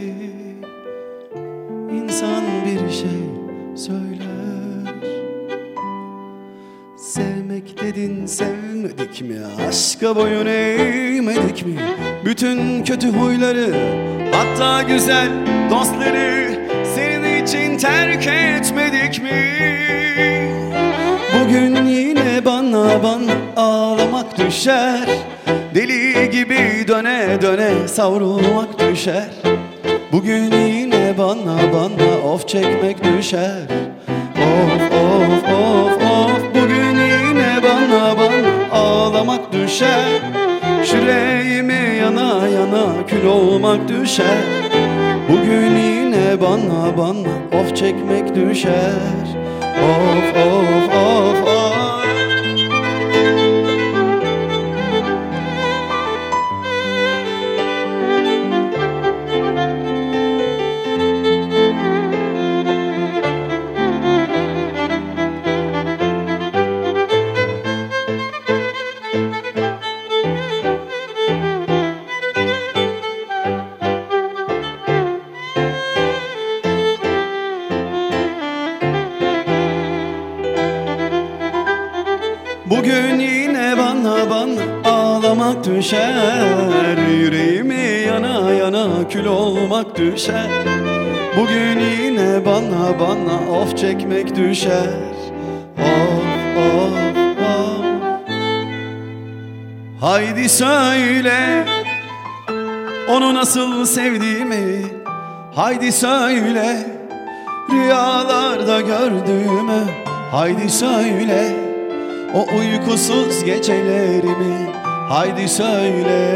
[1.92, 3.24] İnsan bir şey
[3.76, 4.94] söyler.
[6.98, 9.38] Sevmek dedin sevmedik mi?
[9.70, 11.76] Aşka boyun eğmedik mi?
[12.26, 13.76] Bütün kötü huyları
[14.32, 15.30] hatta güzel
[15.72, 16.43] dostları
[17.84, 19.44] terk etmedik mi?
[21.34, 25.10] Bugün yine bana bana ağlamak düşer.
[25.76, 29.30] Deli gibi döne döne savrulmak düşer.
[30.12, 33.62] Bugün yine bana bana of çekmek düşer.
[34.38, 36.56] Of of of of.
[36.56, 40.22] Bugün yine bana bana ağlamak düşer.
[40.86, 44.44] Şüreğime yana yana kül olmak düşer.
[45.30, 45.93] Bugün
[46.42, 47.62] bana bana.
[47.62, 49.28] Of çekmek düşer.
[49.62, 51.73] Of of of of
[85.84, 86.98] düşer.
[87.10, 90.50] Yüreğimi yana yana kül olmak düşer.
[91.38, 94.90] Bugün yine bana bana of çekmek düşer.
[95.78, 96.24] Of
[96.58, 97.86] of of.
[100.02, 101.66] Haydi söyle
[103.10, 104.86] onu nasıl sevdiğimi.
[105.56, 106.88] Haydi söyle
[107.72, 109.84] rüyalarda gördüğümü.
[110.32, 111.56] Haydi söyle
[112.34, 114.73] o uykusuz gecelerimi
[115.10, 116.34] Haydi söyle.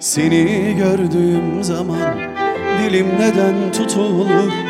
[0.00, 2.18] Seni gördüğüm zaman
[2.82, 4.65] dilim neden tutulur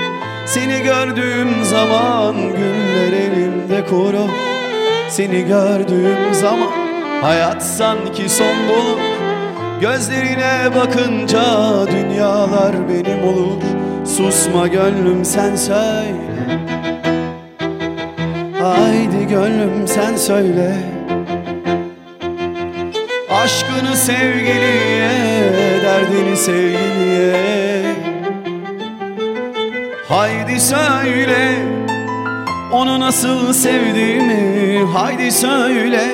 [0.56, 4.26] Seni gördüğüm zaman güller elimde kuru.
[5.08, 6.70] Seni gördüğüm zaman
[7.22, 9.00] hayat sanki son bulur.
[9.80, 11.44] Gözlerine bakınca
[11.86, 13.62] dünyalar benim olur.
[14.16, 16.56] Susma gönlüm sen söyle.
[18.62, 20.76] Haydi gönlüm sen söyle.
[23.30, 25.10] Aşkını sevgiliye,
[25.82, 27.65] derdini sevgiliye
[30.08, 31.66] Haydi söyle,
[32.72, 34.84] onu nasıl sevdiğimi.
[34.92, 36.04] Haydi söyle,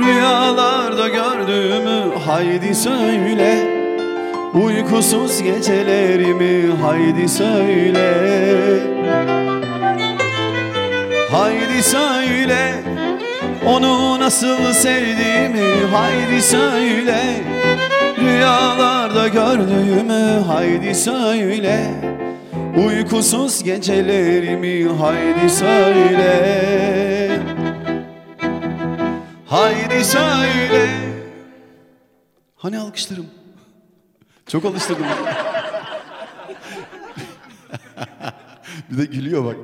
[0.00, 2.14] rüyalarda gördüğümü.
[2.26, 3.58] Haydi söyle,
[4.54, 6.76] uykusuz gecelerimi.
[6.82, 8.12] Haydi söyle.
[11.30, 12.74] Haydi söyle
[13.66, 15.86] onu nasıl sevdiğimi.
[15.92, 17.20] Haydi söyle
[18.18, 20.44] Rüyalarda gördüğümü.
[20.46, 21.90] Haydi söyle
[22.76, 27.40] Uykusuz gecelerimi haydi söyle
[29.46, 30.88] Haydi söyle
[32.56, 33.26] Hani alkışlarım?
[34.46, 35.04] Çok alıştırdım.
[38.90, 39.56] bir de gülüyor bak.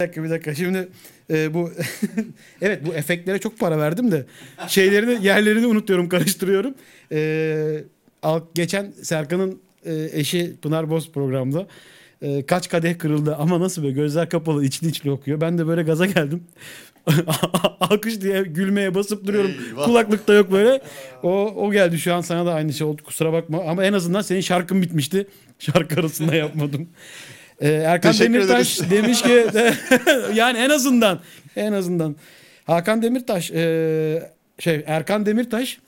[0.00, 0.88] Bir dakika bir dakika şimdi
[1.30, 1.70] e, bu
[2.62, 4.26] evet bu efektlere çok para verdim de
[4.68, 6.74] şeylerini yerlerini unutuyorum karıştırıyorum.
[7.12, 7.84] E,
[8.54, 11.66] geçen Serkan'ın e, eşi Pınar Boz programda
[12.22, 15.40] e, kaç kadeh kırıldı ama nasıl böyle gözler kapalı içli içli okuyor.
[15.40, 16.44] Ben de böyle gaza geldim.
[17.80, 19.50] Alkış diye gülmeye basıp duruyorum.
[19.68, 19.84] Eyvah.
[19.84, 20.82] Kulaklıkta yok böyle.
[21.22, 24.22] O o geldi şu an sana da aynı şey oldu kusura bakma ama en azından
[24.22, 25.26] senin şarkın bitmişti.
[25.58, 26.88] Şarkı arasında yapmadım.
[27.60, 28.90] Ee, Erkan Teşekkür Demirtaş ederiz.
[28.90, 29.46] demiş ki
[30.34, 31.20] yani en azından
[31.56, 32.16] en azından
[32.64, 35.78] Hakan Demirtaş e, şey Erkan Demirtaş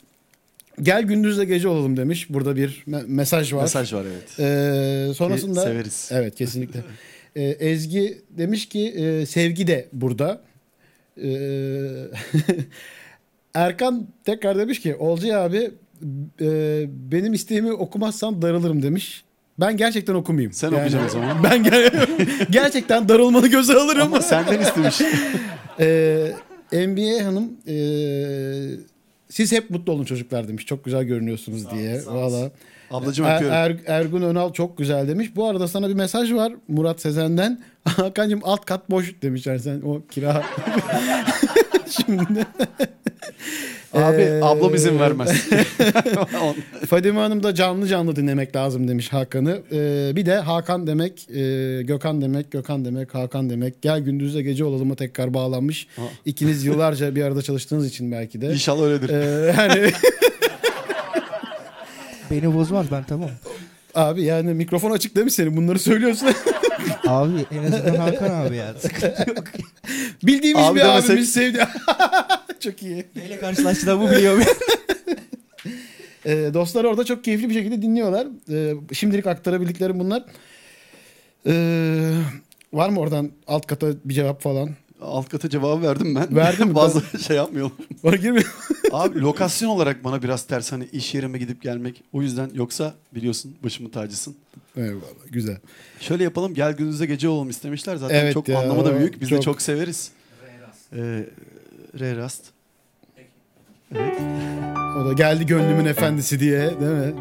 [0.82, 2.26] gel gündüzle gece olalım demiş.
[2.30, 3.62] Burada bir me- mesaj var.
[3.62, 4.38] Mesaj var evet.
[4.40, 6.08] Ee, sonrasında Ki severiz.
[6.12, 6.80] Evet kesinlikle.
[7.36, 10.40] Ee, Ezgi demiş ki e, sevgi de burada.
[11.22, 11.28] Ee,
[13.54, 15.70] Erkan tekrar demiş ki Olcay abi
[16.40, 16.48] e,
[17.12, 19.24] benim isteğimi okumazsan darılırım demiş.
[19.60, 20.52] Ben gerçekten okumayayım.
[20.52, 21.44] Sen okuyacaksın o zaman.
[21.44, 24.02] Ben ger- gerçekten darılmanı göze alırım.
[24.02, 25.00] Ama senden istemiş.
[25.80, 26.32] Ee,
[26.72, 27.74] NBA Hanım e,
[29.28, 30.66] siz hep mutlu olun çocuklar demiş.
[30.66, 32.00] Çok güzel görünüyorsunuz diye.
[32.06, 32.50] Valla.
[32.90, 33.56] Ablacığım Er- öpüyorum.
[33.56, 35.36] Er- Ergun Önal çok güzel demiş.
[35.36, 37.62] Bu arada sana bir mesaj var Murat Sezen'den.
[37.84, 39.46] Hakan'cığım alt kat boş demiş.
[39.46, 40.42] Yani sen o kira
[42.06, 42.46] Şimdi.
[43.94, 45.30] Abi Ee, ablam izin vermez.
[46.88, 49.62] Fadime Hanım da canlı canlı dinlemek lazım demiş Hakan'ı.
[49.72, 53.82] Ee, bir de Hakan demek, e, Gökhan demek, Gökhan demek, Hakan demek.
[53.82, 55.86] Gel gündüzle gece olalım'a tekrar bağlanmış.
[55.96, 56.02] Ha.
[56.24, 58.46] İkiniz yıllarca bir arada çalıştığınız için belki de.
[58.52, 59.08] İnşallah öyledir.
[59.08, 59.90] Ee, yani
[62.30, 63.30] Beni bozmaz ben tamam.
[63.94, 65.56] abi yani mikrofon açık değil mi senin?
[65.56, 66.28] Bunları söylüyorsun.
[67.06, 68.74] Abi en azından Hakan abi ya.
[68.78, 69.44] Sıkıntı yok.
[70.22, 71.68] Bildiğimiz Abi bir demesek- abimiz sevdi.
[72.60, 73.04] Çok iyi.
[73.16, 74.38] Neyle karşılaştığında bu biliyor.
[76.26, 78.26] Ee, dostlar orada çok keyifli bir şekilde dinliyorlar.
[78.50, 80.22] Ee, şimdilik aktarabildiklerim bunlar.
[81.46, 82.10] Ee,
[82.72, 84.70] var mı oradan alt kata bir cevap falan?
[85.04, 86.36] Alt kata cevabı verdim ben.
[86.36, 86.74] Verdin mi?
[86.74, 87.72] Fazla şey yapmayalım.
[88.02, 88.54] Oraya girmiyor.
[88.92, 92.02] Abi lokasyon olarak bana biraz ters hani iş yerime gidip gelmek.
[92.12, 94.36] O yüzden yoksa biliyorsun başımın tacısın.
[94.76, 95.56] Eyvallah güzel.
[96.00, 97.96] Şöyle yapalım gel gündüzde gece olalım istemişler.
[97.96, 99.20] Zaten Evet çok ya, anlamı da büyük.
[99.20, 99.42] Biz de çok.
[99.44, 100.10] çok severiz.
[100.92, 101.26] Ee,
[101.98, 102.40] Re-Rast.
[103.94, 104.20] Evet.
[105.02, 107.14] O da geldi gönlümün efendisi diye değil mi?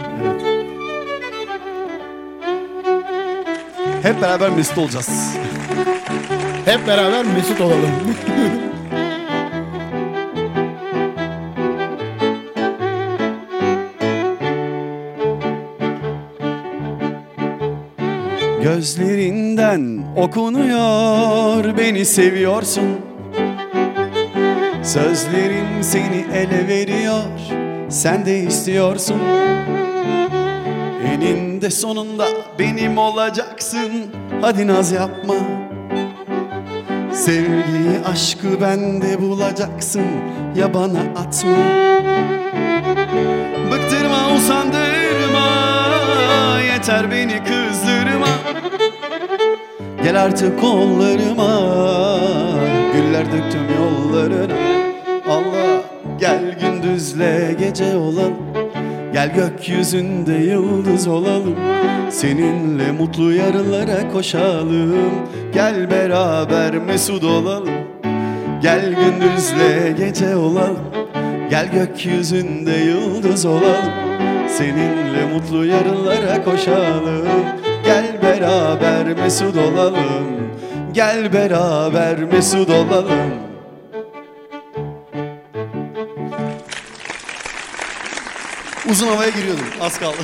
[4.04, 5.10] Hep beraber mesut olacağız.
[6.66, 7.91] Hep beraber mesut olalım.
[18.64, 22.84] Gözlerinden okunuyor beni seviyorsun.
[24.84, 27.24] Sözlerin seni ele veriyor
[27.89, 29.22] sen de istiyorsun.
[31.07, 32.26] Eninde sonunda
[32.59, 33.91] benim olacaksın.
[34.41, 35.36] Hadi naz yapma
[37.14, 40.05] Sevgiyi aşkı bende bulacaksın
[40.55, 41.57] ya bana atma.
[43.72, 45.47] Bıktırma usandırma
[46.74, 48.28] Yeter beni kızdırma.
[50.03, 51.59] Gel artık kollarıma
[52.93, 54.53] Güller döktüm yollarına.
[55.30, 55.82] Allah
[56.20, 58.34] gel gündüzle gece olalım.
[59.14, 61.55] Gel gökyüzünde yıldız olalım.
[62.09, 64.93] Seninle mutlu yarınlara koşalım
[65.54, 67.70] Gel beraber mesut olalım.
[68.62, 70.80] Gel gündüzle gece olalım.
[71.49, 73.93] Gel gökyüzünde yıldız olalım.
[74.58, 77.28] Seninle mutlu yarınlara koşalım.
[77.86, 80.28] Gel beraber mesut olalım.
[80.93, 83.34] Gel beraber mesut olalım.
[88.89, 89.66] Uzun havaya giriyordum.
[89.82, 90.18] Az kaldı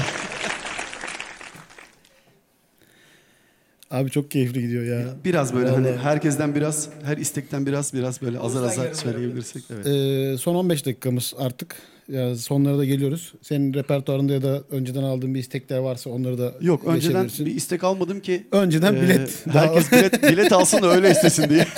[3.91, 5.05] Abi çok keyifli gidiyor ya.
[5.25, 5.97] Biraz böyle hani Vallahi.
[5.97, 9.87] herkesten biraz her istekten biraz biraz böyle azar azar söyleyebilirsek evet.
[9.87, 11.75] Ee, son 15 dakikamız artık.
[12.11, 13.33] Ya sonlara da geliyoruz.
[13.41, 17.83] Senin repertuarında ya da önceden aldığın bir istekler varsa onları da Yok önceden bir istek
[17.83, 19.45] almadım ki Önceden e, bilet.
[19.51, 21.67] herkes bilet bilet alsın da öyle istesin diye.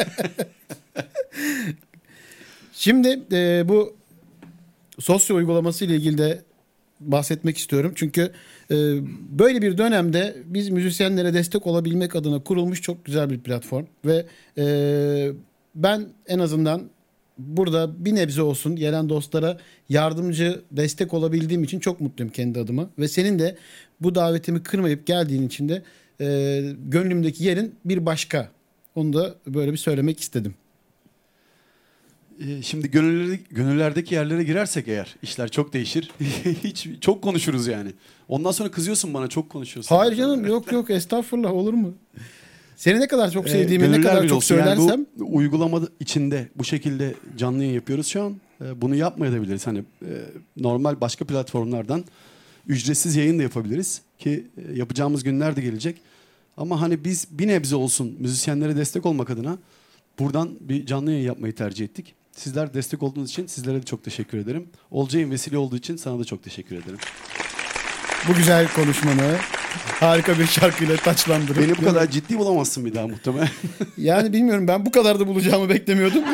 [2.73, 3.93] Şimdi e, bu
[4.99, 6.41] sosyo uygulaması ile ilgili de
[7.01, 7.91] bahsetmek istiyorum.
[7.95, 8.31] Çünkü
[8.71, 8.75] e,
[9.39, 14.25] böyle bir dönemde biz müzisyenlere destek olabilmek adına kurulmuş çok güzel bir platform ve
[14.57, 14.65] e,
[15.75, 16.89] ben en azından
[17.37, 19.57] burada bir nebze olsun gelen dostlara
[19.89, 23.57] yardımcı destek olabildiğim için çok mutluyum kendi adıma ve senin de
[24.01, 25.81] bu davetimi kırmayıp geldiğin için de
[26.21, 28.51] e, gönlümdeki yerin bir başka.
[28.95, 30.53] Onu da böyle bir söylemek istedim.
[32.39, 36.11] E, Şimdi gönüllerde, gönüllerdeki yerlere girersek eğer işler çok değişir.
[36.63, 37.91] Hiç çok konuşuruz yani.
[38.27, 39.95] Ondan sonra kızıyorsun bana çok konuşuyorsun.
[39.95, 41.93] Hayır canım yok yok estağfurullah olur mu?
[42.75, 44.55] Seni ne kadar çok Ee, sevdiğimi ne gönüller kadar çok olsun.
[44.55, 48.35] Yani söylersem bu uygulama içinde bu şekilde canlı yayın yapıyoruz şu an.
[48.61, 49.67] Ee, Bunu yapmayabiliriz.
[49.67, 50.11] Hani e,
[50.57, 52.03] normal başka platformlardan
[52.67, 55.97] ücretsiz yayın da yapabiliriz ki e, yapacağımız günler de gelecek.
[56.57, 59.57] Ama hani biz bir nebze olsun müzisyenlere destek olmak adına
[60.19, 62.13] buradan bir canlı yayın yapmayı tercih ettik.
[62.35, 64.69] Sizler destek olduğunuz için sizlere de çok teşekkür ederim.
[64.91, 66.97] Olcay'ın vesile olduğu için sana da çok teşekkür ederim.
[68.27, 69.37] bu güzel konuşmanı
[69.99, 71.57] harika bir şarkıyla taçlandırıp.
[71.57, 73.49] Beni bu kadar ciddi bulamazsın bir daha muhtemelen.
[73.97, 76.23] Yani bilmiyorum ben bu kadar da bulacağımı beklemiyordum.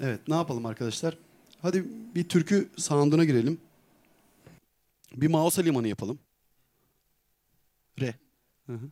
[0.00, 1.18] Evet ne yapalım arkadaşlar?
[1.62, 1.84] Hadi
[2.14, 3.58] bir türkü sound'una girelim.
[5.16, 6.18] Bir Mausa Limanı yapalım.
[8.00, 8.14] Re.
[8.66, 8.90] Hı hı.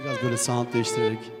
[0.00, 1.37] Biraz böyle sound değiştirerek.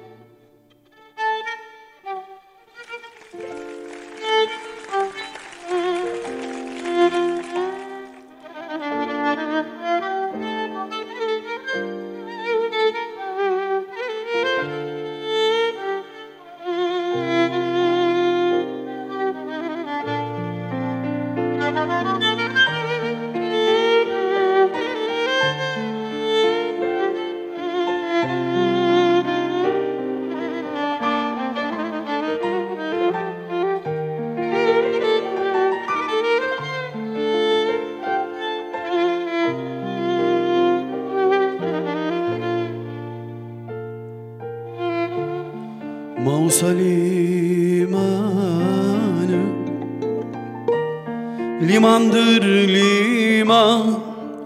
[51.78, 53.86] Limandır liman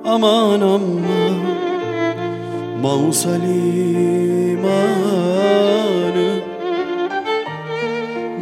[0.05, 1.37] aman aman.
[2.83, 4.70] Mausa limanı.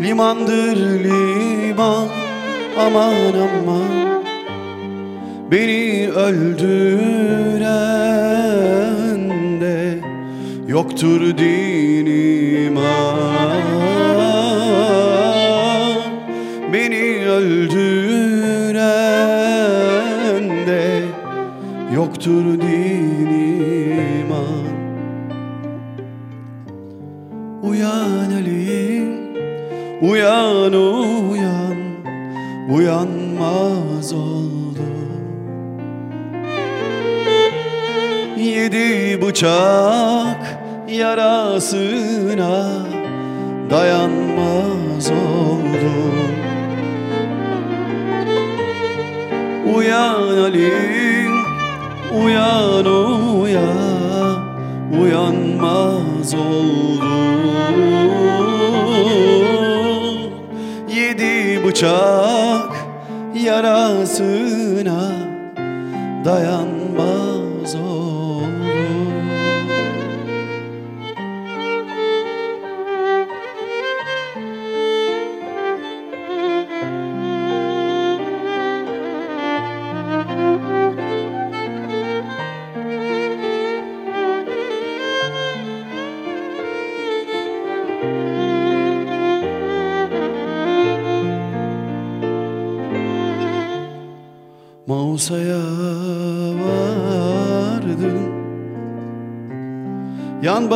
[0.02, 2.08] Limandır liman
[2.78, 4.22] aman aman.
[5.50, 7.20] Beni öldüren
[9.60, 9.98] de
[10.68, 13.49] yoktur din iman
[22.20, 23.30] yoktur din
[24.20, 24.68] iman.
[27.62, 29.08] Uyan Ali,
[30.02, 31.78] uyan uyan,
[32.74, 34.86] uyanmaz oldu
[38.36, 40.42] Yedi bıçak
[40.88, 42.56] yarasına
[43.70, 46.34] dayanmaz oldum.
[49.74, 50.99] Uyan Ali,
[52.24, 54.38] uyan uyan,
[55.02, 57.10] uyanmaz oldum.
[60.94, 62.70] Yedi bıçak
[63.44, 65.00] yarasına
[66.24, 66.79] dayanmaz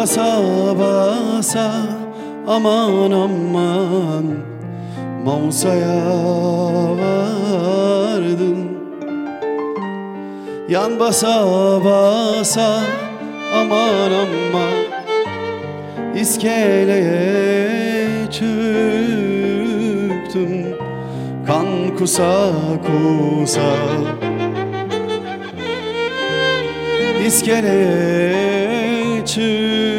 [0.05, 0.37] basa
[0.77, 1.69] basa
[2.47, 4.27] aman aman
[5.25, 6.05] Mausa'ya
[7.01, 8.61] vardım
[10.69, 11.35] Yan basa
[11.85, 12.85] basa
[13.61, 14.85] aman aman
[16.15, 17.51] İskeleye
[18.31, 18.55] çıktım
[21.47, 22.53] Kan kusa
[22.85, 23.71] kusa.
[27.27, 28.55] İskeleye
[29.27, 29.94] Kan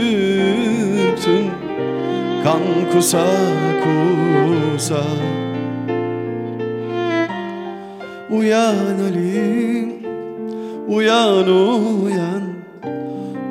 [2.91, 3.25] kusa
[3.83, 5.03] kusa.
[8.29, 9.95] Uyan Ali
[10.87, 12.43] Uyan uyan.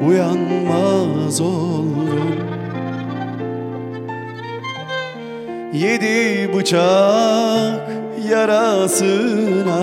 [0.09, 2.37] Uyanmaz oldum.
[5.73, 7.91] Yedi bıçak
[8.31, 9.83] yarasına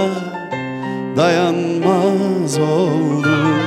[1.18, 3.62] dayanmaz oldum.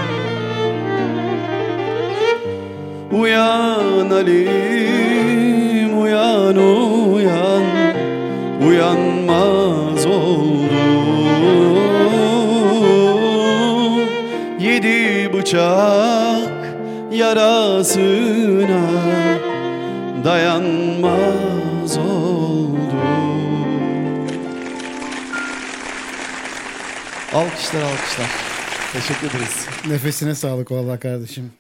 [3.13, 5.14] Uyan Alim
[6.45, 6.57] uyan
[7.15, 7.63] uyan
[8.69, 10.69] Uyanmaz oldum
[14.61, 16.77] Yedi bıçak
[17.13, 18.83] yarasına
[20.25, 22.85] dayanmaz oldum
[27.35, 28.31] Alkışlar alkışlar.
[28.93, 29.67] Teşekkür ederiz.
[29.89, 31.53] Nefesine sağlık vallahi kardeşim.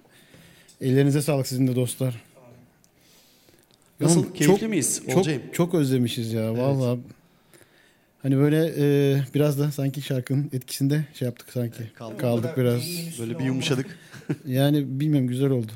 [0.80, 2.34] Ellerinize sağlık sizin de dostlar.
[4.01, 4.20] Nasıl?
[4.20, 5.03] Oğlum, Keyifli çok- miyiz?
[5.09, 5.42] Çok, Olcayım.
[5.53, 7.01] çok özlemişiz ya vallahi.
[8.22, 11.92] Hani böyle e, biraz da sanki şarkının etkisinde şey yaptık sanki.
[11.95, 12.20] kaldık.
[12.20, 12.82] Kaldık biraz.
[13.18, 13.99] Böyle bir yumuşadık.
[14.47, 15.72] Yani bilmiyorum güzel oldu.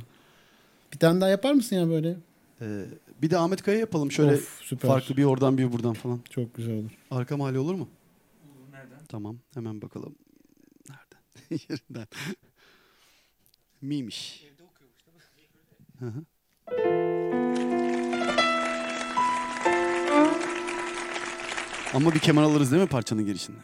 [0.92, 2.16] Bir tane daha yapar mısın ya böyle?
[2.60, 2.84] Ee,
[3.22, 4.88] bir de Ahmet Kaya yapalım şöyle Of, süper.
[4.88, 6.20] farklı bir oradan bir buradan falan.
[6.30, 6.90] Çok güzel olur.
[7.10, 7.88] Arka mahalle olur mu?
[8.72, 8.98] Nereden?
[9.08, 10.14] Tamam hemen bakalım.
[10.88, 11.18] Nereden?
[11.68, 12.06] Yerinden.
[13.82, 14.44] Miymiş.
[15.98, 17.07] Hı hı.
[21.94, 23.58] Ama bir keman alırız değil mi parçanın girişinde?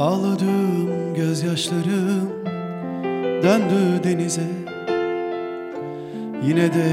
[0.00, 2.30] Ağladığım gözyaşlarım
[3.42, 4.48] döndü denize.
[6.44, 6.92] Yine de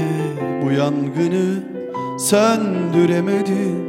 [0.62, 1.62] bu yangını
[2.18, 3.88] söndüremedim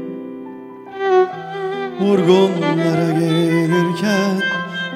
[2.01, 4.41] Vurgunlara gelirken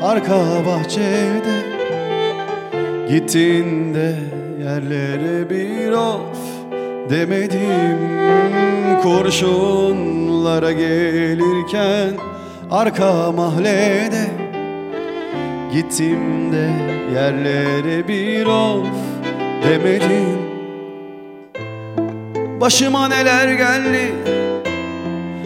[0.02, 1.64] arka bahçede
[3.10, 4.16] Gittiğinde
[4.64, 6.38] yerlere bir of
[7.10, 7.98] demedim.
[9.02, 12.33] Kurşunlara gelirken
[12.74, 14.26] arka mahallede
[15.74, 16.70] Gittim de
[17.16, 18.88] yerlere bir of
[19.64, 20.40] demedim.
[22.62, 24.12] Başıma neler geldi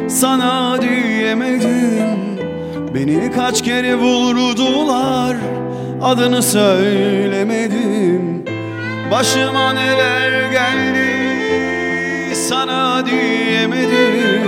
[0.09, 2.17] sana diyemedim.
[2.95, 5.37] Beni kaç kere vurdular
[6.01, 8.45] adını söylemedim.
[9.11, 11.07] Başıma neler geldi
[12.35, 14.46] sana diyemedim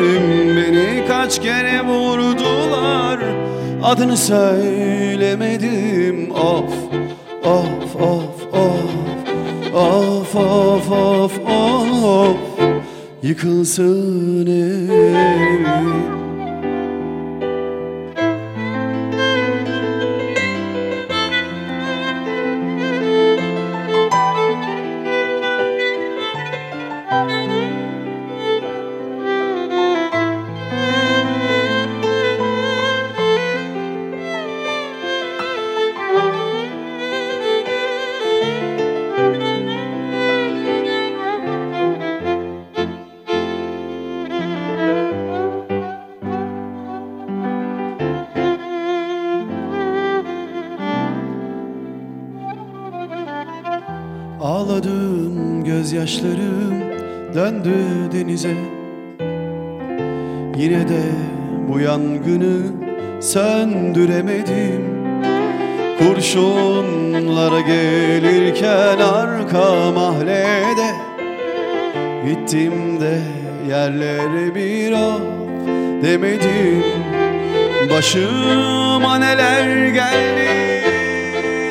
[1.30, 3.20] kaç kere vurdular
[3.84, 6.32] adını söylemedim.
[6.32, 6.74] Of
[7.44, 8.84] of of of
[9.74, 12.38] of of of of.
[13.24, 16.19] Yıkılsın evim
[54.60, 56.74] Ağladım gözyaşlarım
[57.36, 57.74] döndü
[58.12, 58.54] denize.
[60.58, 61.02] Yine de
[61.70, 62.58] bu yangını
[63.22, 64.86] söndüremedim.
[66.00, 70.92] Kurşunlara gelirken arka mahallede
[72.26, 73.22] Gittim de
[73.70, 75.22] yerlere bir af
[76.04, 76.84] demedim.
[77.90, 80.50] Başıma neler geldi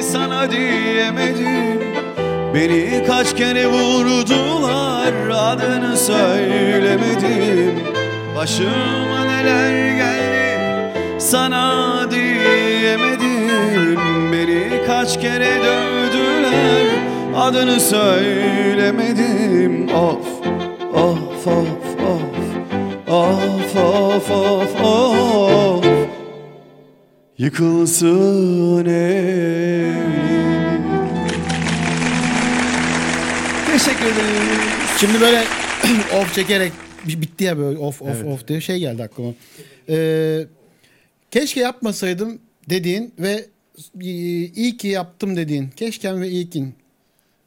[0.03, 1.58] sana diyemedim
[2.59, 7.75] Beni kaç kere vurdular adını söylemedim.
[8.37, 13.99] Başıma neler geldi sana diyemedim.
[14.33, 16.87] Beni kaç kere dövdüler
[17.37, 19.89] adını söylemedim.
[19.89, 20.27] Of
[20.95, 21.69] of of
[22.01, 22.23] of
[23.09, 24.83] of of of.
[24.83, 25.85] Of
[27.39, 30.78] Yıkılsın evim
[35.01, 35.45] Şimdi böyle
[36.21, 36.73] of çekerek
[37.09, 38.25] bi- bitti ya böyle of of Evet.
[38.27, 39.33] of diye şey geldi aklıma.
[39.89, 40.47] Ee,
[41.31, 42.39] keşke yapmasaydım
[42.71, 43.47] dediğin ve
[44.57, 45.69] iyi ki yaptım dediğin.
[45.69, 46.75] Keşken ve iyikin.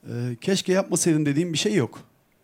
[0.08, 2.00] Ee, keşke yapmasaydım dediğim bir şey yok.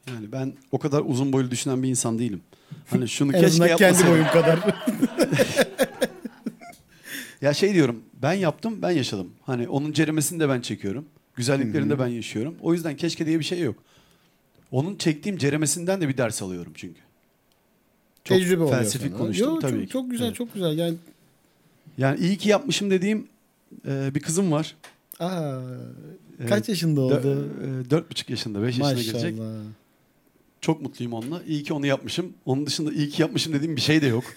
[0.07, 2.41] Yani ben o kadar uzun boylu düşünen bir insan değilim.
[2.89, 4.13] Hani şunu En keşke azından kendi yapmasaydım.
[4.13, 4.59] boyum kadar.
[7.41, 9.31] Ya şey diyorum ben yaptım ben yaşadım.
[9.41, 11.05] Hani onun ceremesini de ben çekiyorum.
[11.35, 12.55] Güzelliklerini de ben yaşıyorum.
[12.61, 13.75] O yüzden keşke diye bir şey yok.
[14.71, 16.99] Onun çektiğim ceremesinden de bir ders alıyorum çünkü.
[18.23, 19.17] Çok Tecrübe oluyor felsefik sana.
[19.19, 19.89] konuştum Yo, tabii çok, ki.
[19.93, 20.35] çok güzel Evet.
[20.35, 20.77] çok güzel.
[20.77, 20.97] Yani
[21.97, 23.27] Yani iyi ki yapmışım dediğim
[23.87, 24.75] e, bir kızım var.
[25.19, 25.59] aa,
[26.39, 26.49] Evet.
[26.49, 27.49] kaç yaşında Dö- oldu?
[27.63, 29.37] e, Dört buçuk yaşında, beş yaşına girecek.
[29.37, 29.61] Maşallah.
[30.61, 31.41] Çok mutluyum onunla.
[31.47, 32.33] İyi ki onu yapmışım.
[32.45, 34.23] Onun dışında iyi ki yapmışım dediğim bir şey de yok.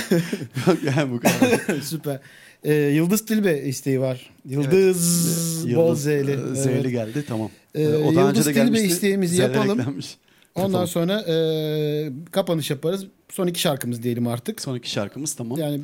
[0.66, 1.80] yok yani bu kadar.
[1.82, 2.20] Süper.
[2.64, 4.30] Ee, Yıldız Tilbe isteği var.
[4.48, 6.10] Yıldız, bol Yıldız, z'li.
[6.30, 6.58] e, Evet.
[6.58, 7.50] Z'li geldi tamam.
[7.74, 9.80] Ee, o daha önce Yıldız de Tilbe isteğimizi yapalım.
[9.80, 10.16] eklenmiş.
[10.54, 10.86] Ondan Yapalım.
[10.88, 13.06] sonra e, kapanış yaparız.
[13.28, 14.60] Son iki şarkımız diyelim artık.
[14.60, 15.58] Sonraki şarkımız tamam.
[15.58, 15.80] Yani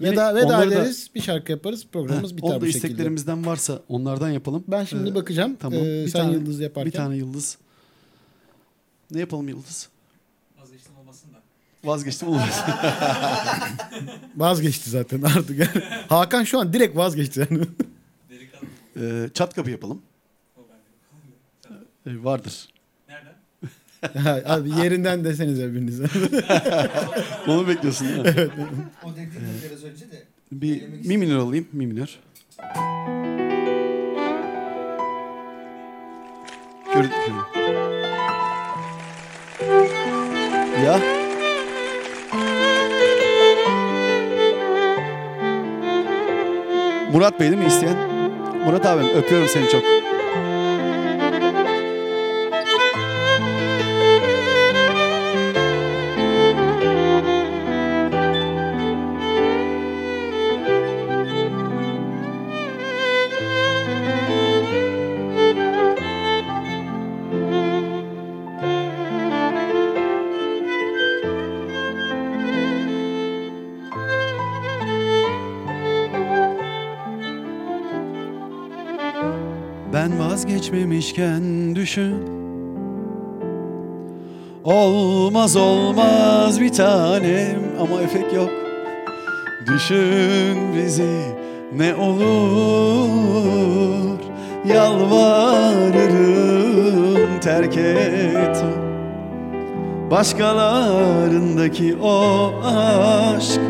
[0.00, 1.10] Yine veda, veda onları da- ederiz.
[1.14, 1.86] Bir şarkı yaparız.
[1.92, 2.86] Programımız biter Onda bu şekilde.
[2.88, 4.64] isteklerimizden varsa onlardan yapalım.
[4.68, 5.56] Ben şimdi Ee, bakacağım.
[5.60, 5.78] Tamam.
[5.78, 6.92] Ee, bir sen tane, Yıldız yaparken.
[6.92, 7.58] Bir tane yıldız.
[9.10, 9.88] Ne yapalım yıldız?
[11.84, 12.64] Vazgeçtim olmaz.
[14.36, 15.76] Vazgeçti zaten artık.
[16.08, 17.40] Hakan şu an direkt vazgeçti.
[17.40, 17.64] Yani.
[18.30, 19.26] Delikanlı.
[19.26, 20.02] ee, çat kapı yapalım.
[20.56, 20.60] O
[22.06, 22.20] bende.
[22.20, 22.68] Ee, vardır.
[23.08, 24.44] Nereden?
[24.52, 26.00] Abi yerinden desenize biriniz.
[27.46, 28.50] Onu bekliyorsun değil mi?
[29.04, 29.32] O dediğim
[29.64, 30.22] biraz önce de.
[30.52, 31.68] Bir mi minör alayım.
[31.72, 32.18] Mi minör.
[36.94, 37.62] Gör, gör.
[40.84, 41.21] Ya.
[47.12, 47.96] Murat Bey değil mi isteyen?
[48.66, 49.82] Murat abim öpüyorum seni çok.
[79.92, 82.14] Ben vazgeçmemişken düşün.
[84.64, 87.62] Olmaz olmaz bir tanem.
[87.80, 88.50] Ama efekt yok.
[89.66, 91.20] Düşün bizi
[91.76, 93.02] ne olur.
[94.68, 95.80] Yalvarırım
[97.40, 98.64] terk et.
[100.10, 103.60] Başkalarındaki o aşk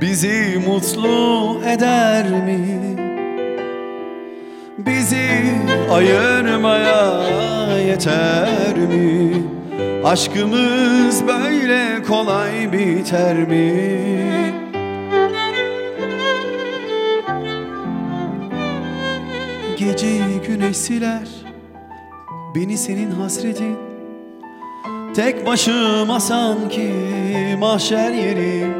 [0.00, 2.73] Bizi mutlu eder mi?
[4.78, 5.28] Bizi
[5.90, 7.22] ayırmaya
[7.78, 9.42] yeter mi?
[10.04, 13.72] Aşkımız böyle kolay biter mi?
[19.78, 21.28] Geceyi güneş siler
[22.54, 23.76] Beni senin hasretin
[25.16, 26.92] Tek başıma sanki
[27.58, 28.74] mahşer yerim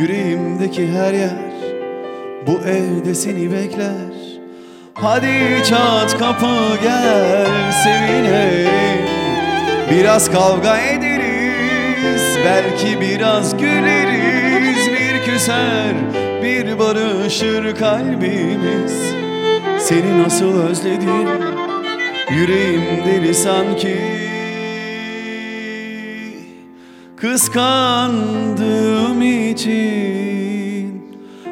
[0.00, 1.52] Yüreğimdeki her yer
[2.46, 4.29] Bu evde seni bekler
[5.02, 8.70] Hadi çat kapı gel sevinelim.
[9.90, 14.88] Biraz kavga ederiz Belki biraz güleriz.
[14.88, 15.94] Bir küser
[16.42, 18.92] bir barışır kalbimiz.
[19.78, 21.28] Seni nasıl özledim
[22.30, 23.96] Yüreğim deli sanki.
[27.16, 31.02] Kıskandığım için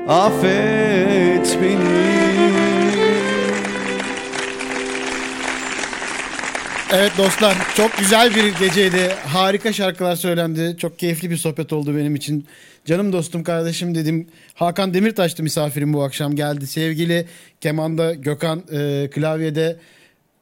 [0.08, 2.27] Affet beni
[6.92, 9.08] Evet dostlar çok güzel bir geceydi.
[9.26, 10.76] Harika şarkılar söylendi.
[10.78, 12.46] Çok keyifli bir sohbet oldu benim için.
[12.84, 14.26] Canım dostum kardeşim dedim.
[14.54, 16.66] Hakan Demirtaş'tı misafirim bu akşam geldi.
[16.66, 17.26] Sevgili
[17.60, 19.76] kemanda Gökhan e, klavyede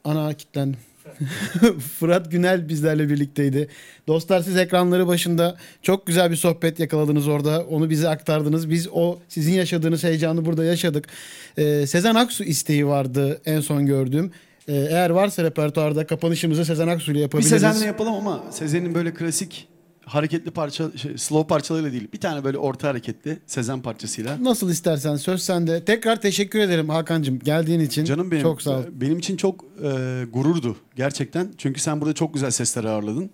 [0.05, 0.81] ana kitlendim.
[1.99, 3.69] Fırat Günel bizlerle birlikteydi.
[4.09, 7.65] Dostlar siz ekranları başında çok güzel bir sohbet yakaladınız orada.
[7.71, 8.71] Onu bize aktardınız.
[8.71, 11.07] Biz o sizin yaşadığınız heyecanı burada yaşadık.
[11.59, 14.33] Ee, Sezen Aksu isteği vardı en son gördüğüm.
[14.69, 17.51] Ee, eğer varsa repertuarda kapanışımızı Sezen Aksu ile Bir yapabiliriz.
[17.51, 19.69] Sezen'le yapalım ama Sezen'in böyle klasik
[20.05, 22.09] hareketli parça, şey, slow parçalarıyla değil.
[22.13, 24.45] Bir tane böyle orta hareketli Sezen parçasıyla.
[24.45, 25.85] Nasıl istersen söz sende.
[25.85, 28.05] Tekrar teşekkür ederim Hakan'cığım geldiğin için.
[28.05, 28.43] Canım benim.
[28.43, 28.83] Çok sağ ol.
[28.93, 31.49] Benim için çok e, gururdu gerçekten.
[31.59, 33.31] Çünkü sen burada çok güzel sesler ağırladın.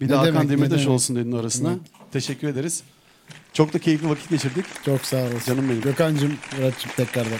[0.00, 0.92] Bir de Ne Hakan demek, ne Demirtaş demek.
[0.94, 1.74] olsun dedin arasına.
[2.12, 2.82] Teşekkür ederiz.
[3.52, 4.64] Çok da keyifli vakit geçirdik.
[4.84, 5.38] Çok sağ olasın.
[5.54, 5.80] Canım benim.
[5.80, 7.38] Gökhan'cığım, Murat'cığım tekrardan.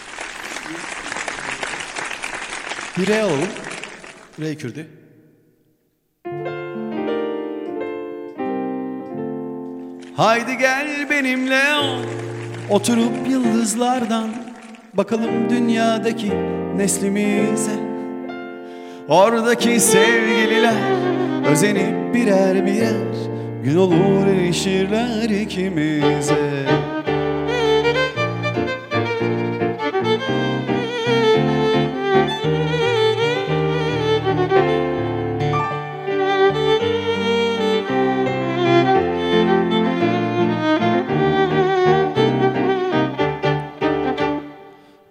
[2.98, 3.48] Re alalım.
[4.40, 4.86] Re kürdi.
[10.16, 11.62] Haydi gel benimle
[12.70, 14.30] Oturup yıldızlardan
[14.94, 16.32] Bakalım dünyadaki
[16.76, 17.76] neslimize
[19.08, 20.74] Oradaki sevgililer
[21.46, 23.16] Özenip birer birer
[23.64, 26.66] Gün olur erişirler ikimize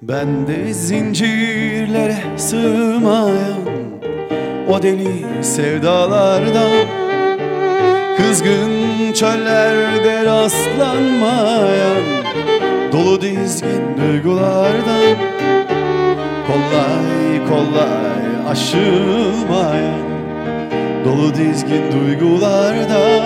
[0.07, 3.65] Ben de zincirlere sığmayan
[4.69, 6.71] O deli sevdalardan
[8.17, 12.03] Kızgın çöllerde rastlanmayan
[12.91, 15.15] Dolu dizgin duygulardan
[16.47, 20.05] Kolay kolay aşılmayan
[21.05, 23.25] Dolu dizgin duygulardan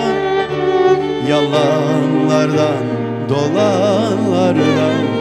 [1.28, 2.84] Yalanlardan
[3.28, 5.19] dolanlardan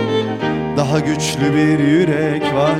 [0.89, 2.75] daha güçlü bir yürek var.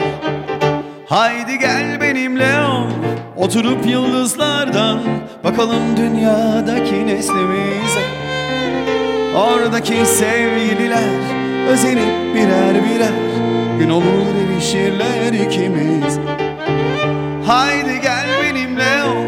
[1.06, 2.90] Haydi gel benimle ol
[3.38, 5.00] Oturup yıldızlardan
[5.44, 8.06] Bakalım dünyadaki neslimize.
[9.36, 11.20] Oradaki sevgililer
[11.70, 13.14] Özenip birer birer.
[13.80, 16.20] Gün olur erişirler ikimiz.
[17.48, 19.26] Haydi gel benimle ol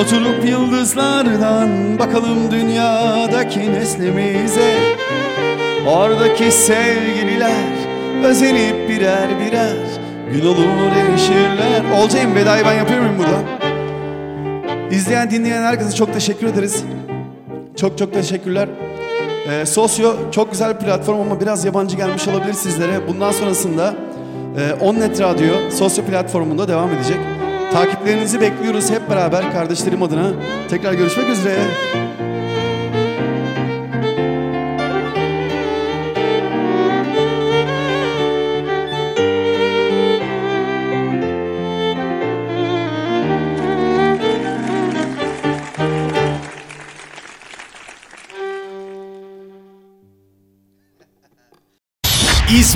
[0.00, 4.74] Oturup yıldızlardan Bakalım dünyadaki neslimize.
[5.86, 7.75] Oradaki sevgililer
[8.26, 9.76] Özenip birer birer.
[10.32, 13.38] Gün olur erişirler Olcayım vedayı ben yapıyor muyum burada?
[14.90, 16.84] İzleyen dinleyen herkese çok teşekkür ederiz.
[17.76, 18.68] Çok çok teşekkürler.
[19.50, 23.08] Ee, Sosyo çok güzel bir platform ama biraz yabancı gelmiş olabilir sizlere.
[23.08, 23.94] Bundan sonrasında
[24.58, 27.18] e, Onnet Radyo Sosyo platformunda devam edecek.
[27.72, 30.32] Takiplerinizi bekliyoruz hep beraber kardeşlerim adına.
[30.70, 31.58] Tekrar görüşmek üzere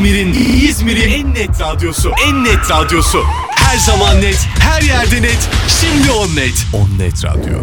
[0.00, 0.34] İzmir'in
[0.68, 2.12] İzmir'in en net radyosu.
[2.28, 3.22] En net radyosu.
[3.50, 5.48] Her zaman net, her yerde net.
[5.80, 6.66] Şimdi on net.
[6.72, 7.58] On net radyo.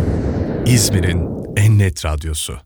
[0.66, 1.22] İzmir'in
[1.58, 2.60] en net radyosu.